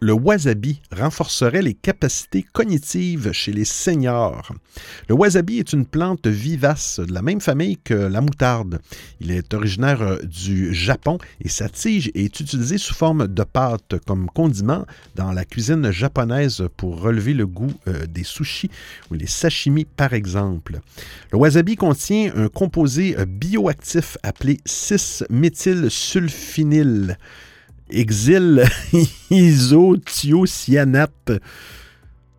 Le 0.00 0.12
wasabi 0.14 0.80
renforcerait 0.90 1.60
les 1.60 1.74
capacités 1.74 2.42
cognitives 2.42 3.32
chez 3.32 3.52
les 3.52 3.66
seniors. 3.66 4.50
Le 5.08 5.14
wasabi 5.14 5.58
est 5.58 5.74
une 5.74 5.84
plante 5.84 6.26
vivace 6.26 7.00
de 7.00 7.12
la 7.12 7.20
même 7.20 7.42
famille 7.42 7.76
que 7.76 7.92
la 7.94 8.22
moutarde. 8.22 8.80
Il 9.20 9.30
est 9.30 9.52
originaire 9.52 10.00
euh, 10.00 10.16
du 10.22 10.72
Japon 10.72 11.18
et 11.42 11.50
sa 11.50 11.68
tige 11.68 12.10
est 12.14 12.40
utilisée 12.40 12.78
sous 12.78 12.94
forme 12.94 13.28
de 13.28 13.44
pâte 13.44 13.96
comme 14.06 14.30
condiment 14.30 14.86
dans 15.16 15.32
la 15.32 15.44
cuisine 15.44 15.90
japonaise 15.90 16.66
pour 16.78 17.02
relever 17.02 17.34
le 17.34 17.46
goût 17.46 17.74
euh, 17.86 18.06
des 18.06 18.24
sushis 18.24 18.70
ou 19.10 19.14
les 19.14 19.26
sashimi 19.26 19.84
par 19.84 20.14
exemple. 20.14 20.80
Le 21.30 21.36
wasabi 21.36 21.76
contient 21.76 22.32
un 22.34 22.48
composé 22.48 23.18
euh, 23.18 23.26
bioactif 23.26 24.16
appelé 24.22 24.60
6-méthylsulfinyle 24.66 27.18
exil 27.92 28.64
isothiocyanate 29.30 31.40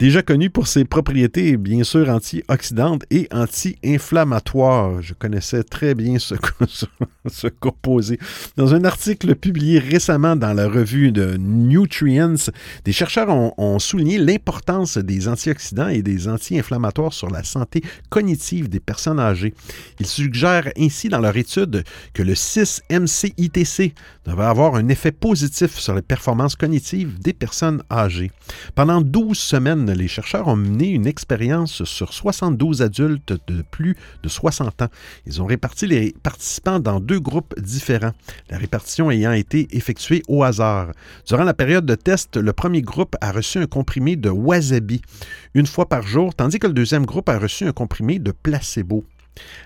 déjà 0.02 0.24
connu 0.24 0.50
pour 0.50 0.66
ses 0.66 0.84
propriétés 0.84 1.58
bien 1.58 1.84
sûr 1.84 2.10
antioxydantes 2.10 3.04
et 3.12 3.28
anti-inflammatoires. 3.32 5.00
Je 5.04 5.14
connaissais 5.14 5.64
très 5.64 5.94
bien 5.94 6.18
ce, 7.28 7.48
composé. 7.60 8.18
Dans 8.58 8.74
un 8.74 8.84
article 8.84 9.36
publié 9.36 9.78
récemment 9.78 10.36
dans 10.36 10.54
la 10.54 10.68
revue 10.68 11.12
de 11.12 11.38
Nutrients, 11.38 12.50
des 12.84 12.92
chercheurs 12.92 13.30
ont, 13.30 13.54
ont 13.60 13.78
souligné 13.78 14.18
l'importance 14.18 14.98
des 14.98 15.28
antioxydants 15.28 15.90
et 15.90 16.02
des 16.02 16.28
anti-inflammatoires 16.28 17.14
sur 17.14 17.30
la 17.30 17.44
santé 17.44 17.84
cognitive 18.10 18.70
des 18.70 18.80
personnes 18.80 19.20
âgées. 19.20 19.54
Ils 20.00 20.08
suggèrent 20.08 20.72
ainsi 20.80 21.10
dans 21.10 21.20
leur 21.20 21.38
étude 21.38 21.84
que 22.16 22.24
le 22.24 22.34
6-MCITC 22.34 23.94
devrait 24.26 24.48
avoir 24.48 24.74
un 24.78 24.88
effet 24.88 25.12
positif 25.12 25.78
sur 25.78 25.94
les 25.94 26.02
performances 26.02 26.56
cognitives 26.56 27.20
des 27.20 27.34
personnes 27.34 27.84
âgées. 27.92 28.32
Pendant 28.74 29.02
12 29.02 29.38
semaines, 29.38 29.91
les 29.94 30.08
chercheurs 30.08 30.48
ont 30.48 30.56
mené 30.56 30.90
une 30.90 31.08
expérience 31.08 31.84
sur 31.84 32.14
72 32.14 32.82
adultes 32.82 33.34
de 33.48 33.62
plus 33.62 33.96
de 34.24 34.30
60 34.30 34.82
ans. 34.82 34.88
Ils 35.26 35.42
ont 35.42 35.46
réparti 35.46 35.88
les 35.88 36.14
participants 36.24 36.80
dans 36.80 37.00
deux 37.00 37.20
groupes 37.20 37.54
différents, 37.60 38.14
la 38.50 38.58
répartition 38.58 39.12
ayant 39.12 39.32
été 39.34 39.68
effectuée 39.76 40.24
au 40.28 40.44
hasard. 40.44 40.92
Durant 41.28 41.44
la 41.44 41.54
période 41.54 41.86
de 41.86 41.96
test, 41.96 42.38
le 42.38 42.54
premier 42.54 42.82
groupe 42.82 43.16
a 43.22 43.32
reçu 43.32 43.58
un 43.58 43.68
comprimé 43.68 44.16
de 44.16 44.30
wasabi 44.30 45.02
une 45.54 45.68
fois 45.68 45.88
par 45.88 46.04
jour, 46.04 46.34
tandis 46.34 46.60
que 46.60 46.68
le 46.68 46.74
deuxième 46.74 47.06
groupe 47.06 47.30
a 47.30 47.38
reçu 47.38 47.66
un 47.66 47.74
comprimé 47.74 48.20
de 48.20 48.32
placebo. 48.32 49.04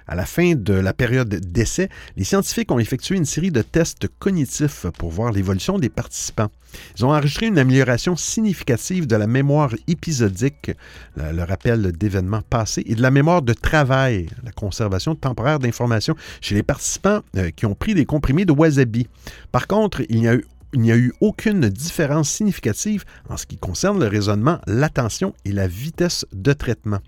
À 0.08 0.16
la 0.16 0.26
fin 0.26 0.54
de 0.56 0.74
la 0.74 0.94
période 0.94 1.30
d'essai, 1.30 1.90
les 2.16 2.24
scientifiques 2.24 2.72
ont 2.72 2.80
effectué 2.80 3.16
une 3.16 3.26
série 3.26 3.52
de 3.52 3.62
tests 3.62 4.08
cognitifs 4.20 4.86
pour 4.98 5.10
voir 5.10 5.32
l'évolution 5.32 5.80
des 5.80 5.90
participants. 5.90 6.50
Ils 6.98 7.06
ont 7.06 7.14
enregistré 7.14 7.48
une 7.48 7.58
amélioration 7.58 8.16
significative 8.16 9.08
de 9.08 9.16
la 9.16 9.28
mémoire 9.28 9.74
épisodique, 9.88 10.72
le 11.16 11.44
rappel 11.44 11.92
d'événements 11.94 12.42
passés, 12.42 12.84
et 12.86 12.96
de 12.96 13.02
la 13.02 13.12
mémoire 13.12 13.42
de 13.42 13.54
travail, 13.54 14.28
la 14.44 14.52
conservation 14.52 15.16
temporaire 15.16 15.60
d'informations 15.60 16.16
chez 16.42 16.56
les 16.56 16.64
participants 16.64 17.22
euh, 17.38 17.52
qui 17.52 17.66
ont 17.66 17.76
pris 17.76 17.94
des 17.94 18.06
comprimés 18.06 18.46
de 18.46 18.52
wasabi. 18.52 19.08
Par 19.52 19.68
contre, 19.68 20.02
il 20.10 20.20
n'y 20.20 20.28
a 20.28 20.36
eu 20.36 20.46
il 20.76 20.82
n'y 20.82 20.92
a 20.92 20.98
eu 20.98 21.14
aucune 21.22 21.70
différence 21.70 22.30
significative 22.30 23.06
en 23.30 23.38
ce 23.38 23.46
qui 23.46 23.58
concerne 23.58 23.98
le 23.98 24.08
raisonnement, 24.08 24.60
l'attention 24.68 25.34
et 25.46 25.54
la 25.54 25.68
vitesse 25.68 26.26
de 26.34 26.52
traitement. 26.52 27.00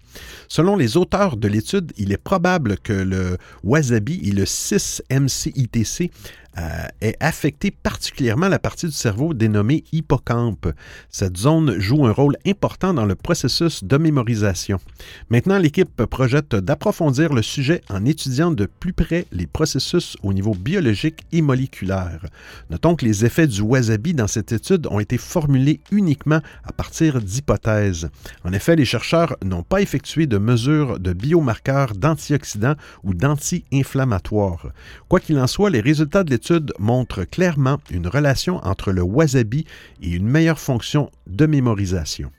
Selon 0.48 0.78
les 0.78 0.96
auteurs 0.96 1.36
de 1.36 1.50
l'étude, 1.50 1.92
il 1.98 2.14
est 2.14 2.18
probable 2.18 2.78
que 2.78 2.94
le 2.94 3.38
wasabi 3.66 4.22
et 4.24 4.32
le 4.32 4.46
6-MCITC 4.46 6.12
euh, 6.58 6.88
est 7.02 7.16
affecté 7.20 7.70
particulièrement 7.70 8.48
la 8.48 8.58
partie 8.58 8.88
du 8.88 8.92
cerveau 8.92 9.36
dénommée 9.36 9.84
hippocampe. 9.92 10.68
Cette 11.12 11.38
zone 11.38 11.78
joue 11.80 12.08
un 12.08 12.12
rôle 12.12 12.36
important 12.48 12.96
dans 12.96 13.06
le 13.06 13.14
processus 13.14 13.84
de 13.84 13.98
mémorisation. 13.98 14.80
Maintenant, 15.30 15.60
l'équipe 15.60 16.04
projette 16.06 16.56
d'approfondir 16.56 17.32
le 17.32 17.44
sujet 17.44 17.82
en 17.90 18.06
étudiant 18.06 18.50
de 18.50 18.66
plus 18.66 18.94
près 18.94 19.28
les 19.32 19.46
processus 19.46 20.18
au 20.24 20.34
niveau 20.34 20.56
biologique 20.56 21.26
et 21.32 21.44
moléculaire. 21.44 22.26
Notons 22.72 22.96
que 22.96 23.06
les 23.06 23.24
effets 23.24 23.46
du 23.46 23.62
wasabi 23.62 24.16
dans 24.16 24.28
cette 24.28 24.52
étude 24.52 24.88
ont 24.90 25.00
été 25.00 25.20
formulés 25.20 25.80
uniquement 25.92 26.42
à 26.64 26.72
partir 26.72 27.22
d'hypothèses. 27.22 28.10
En 28.44 28.52
effet, 28.52 28.76
les 28.76 28.86
chercheurs 28.86 29.38
n'ont 29.44 29.64
pas 29.64 29.82
effectué 29.82 30.26
de 30.26 30.40
mesures 30.40 31.00
de 31.00 31.14
biomarqueurs 31.14 31.94
d'antioxydants 31.94 32.76
ou 33.04 33.14
d'anti-inflammatoires. 33.14 34.72
Quoi 35.08 35.20
qu'il 35.20 35.38
en 35.38 35.46
soit, 35.46 35.70
les 35.70 35.82
résultats 35.82 36.24
de 36.24 36.32
l'étude 36.32 36.47
montre 36.80 37.24
clairement 37.24 37.78
une 37.90 38.08
relation 38.08 38.58
entre 38.58 38.92
le 38.92 39.02
wasabi 39.02 39.66
et 40.02 40.10
une 40.10 40.28
meilleure 40.28 40.60
fonction 40.60 41.10
de 41.28 41.46
mémorisation. 41.46 42.32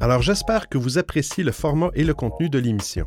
Alors 0.00 0.22
j'espère 0.22 0.68
que 0.68 0.78
vous 0.78 0.98
appréciez 0.98 1.44
le 1.44 1.52
format 1.52 1.90
et 1.94 2.04
le 2.04 2.14
contenu 2.14 2.48
de 2.48 2.58
l'émission. 2.58 3.06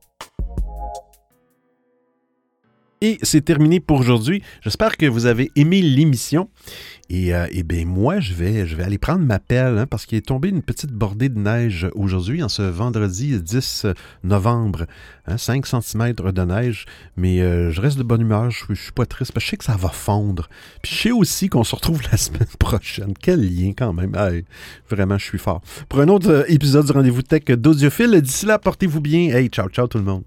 Et 3.03 3.17
c'est 3.23 3.41
terminé 3.41 3.79
pour 3.79 3.99
aujourd'hui. 3.99 4.43
J'espère 4.61 4.95
que 4.95 5.07
vous 5.07 5.25
avez 5.25 5.51
aimé 5.55 5.81
l'émission. 5.81 6.49
Et, 7.09 7.33
euh, 7.33 7.47
eh 7.49 7.63
bien, 7.63 7.83
moi, 7.83 8.19
je 8.19 8.35
vais, 8.35 8.67
je 8.67 8.75
vais 8.75 8.83
aller 8.83 8.99
prendre 8.99 9.25
ma 9.25 9.39
pelle 9.39 9.79
hein, 9.79 9.87
parce 9.87 10.05
qu'il 10.05 10.19
est 10.19 10.27
tombé 10.27 10.49
une 10.49 10.61
petite 10.61 10.91
bordée 10.91 11.27
de 11.27 11.39
neige 11.39 11.87
aujourd'hui, 11.95 12.43
en 12.43 12.47
ce 12.47 12.61
vendredi 12.61 13.41
10 13.41 13.87
novembre. 14.23 14.85
5 15.35 15.65
hein, 15.73 15.81
cm 15.81 16.13
de 16.13 16.41
neige. 16.43 16.85
Mais 17.17 17.41
euh, 17.41 17.71
je 17.71 17.81
reste 17.81 17.97
de 17.97 18.03
bonne 18.03 18.21
humeur. 18.21 18.51
Je, 18.51 18.73
suis 18.75 18.91
pas 18.91 19.07
triste 19.07 19.33
je 19.35 19.47
sais 19.47 19.57
que 19.57 19.65
ça 19.65 19.75
va 19.75 19.89
fondre. 19.89 20.47
Puis 20.83 20.95
je 20.95 21.01
sais 21.01 21.11
aussi 21.11 21.49
qu'on 21.49 21.63
se 21.63 21.75
retrouve 21.75 22.01
la 22.11 22.17
semaine 22.17 22.45
prochaine. 22.59 23.13
Quel 23.19 23.41
lien 23.41 23.71
quand 23.75 23.93
même. 23.93 24.15
vraiment, 24.89 25.17
je 25.17 25.25
suis 25.25 25.39
fort. 25.39 25.61
Pour 25.89 26.01
un 26.01 26.07
autre 26.07 26.29
euh, 26.29 26.43
épisode 26.47 26.85
du 26.85 26.91
Rendez-vous 26.91 27.23
Tech 27.23 27.45
d'Audiophile, 27.45 28.21
d'ici 28.21 28.45
là, 28.45 28.59
portez-vous 28.59 29.01
bien. 29.01 29.35
Hey, 29.35 29.47
ciao, 29.47 29.69
ciao 29.69 29.87
tout 29.87 29.97
le 29.97 30.03
monde. 30.03 30.23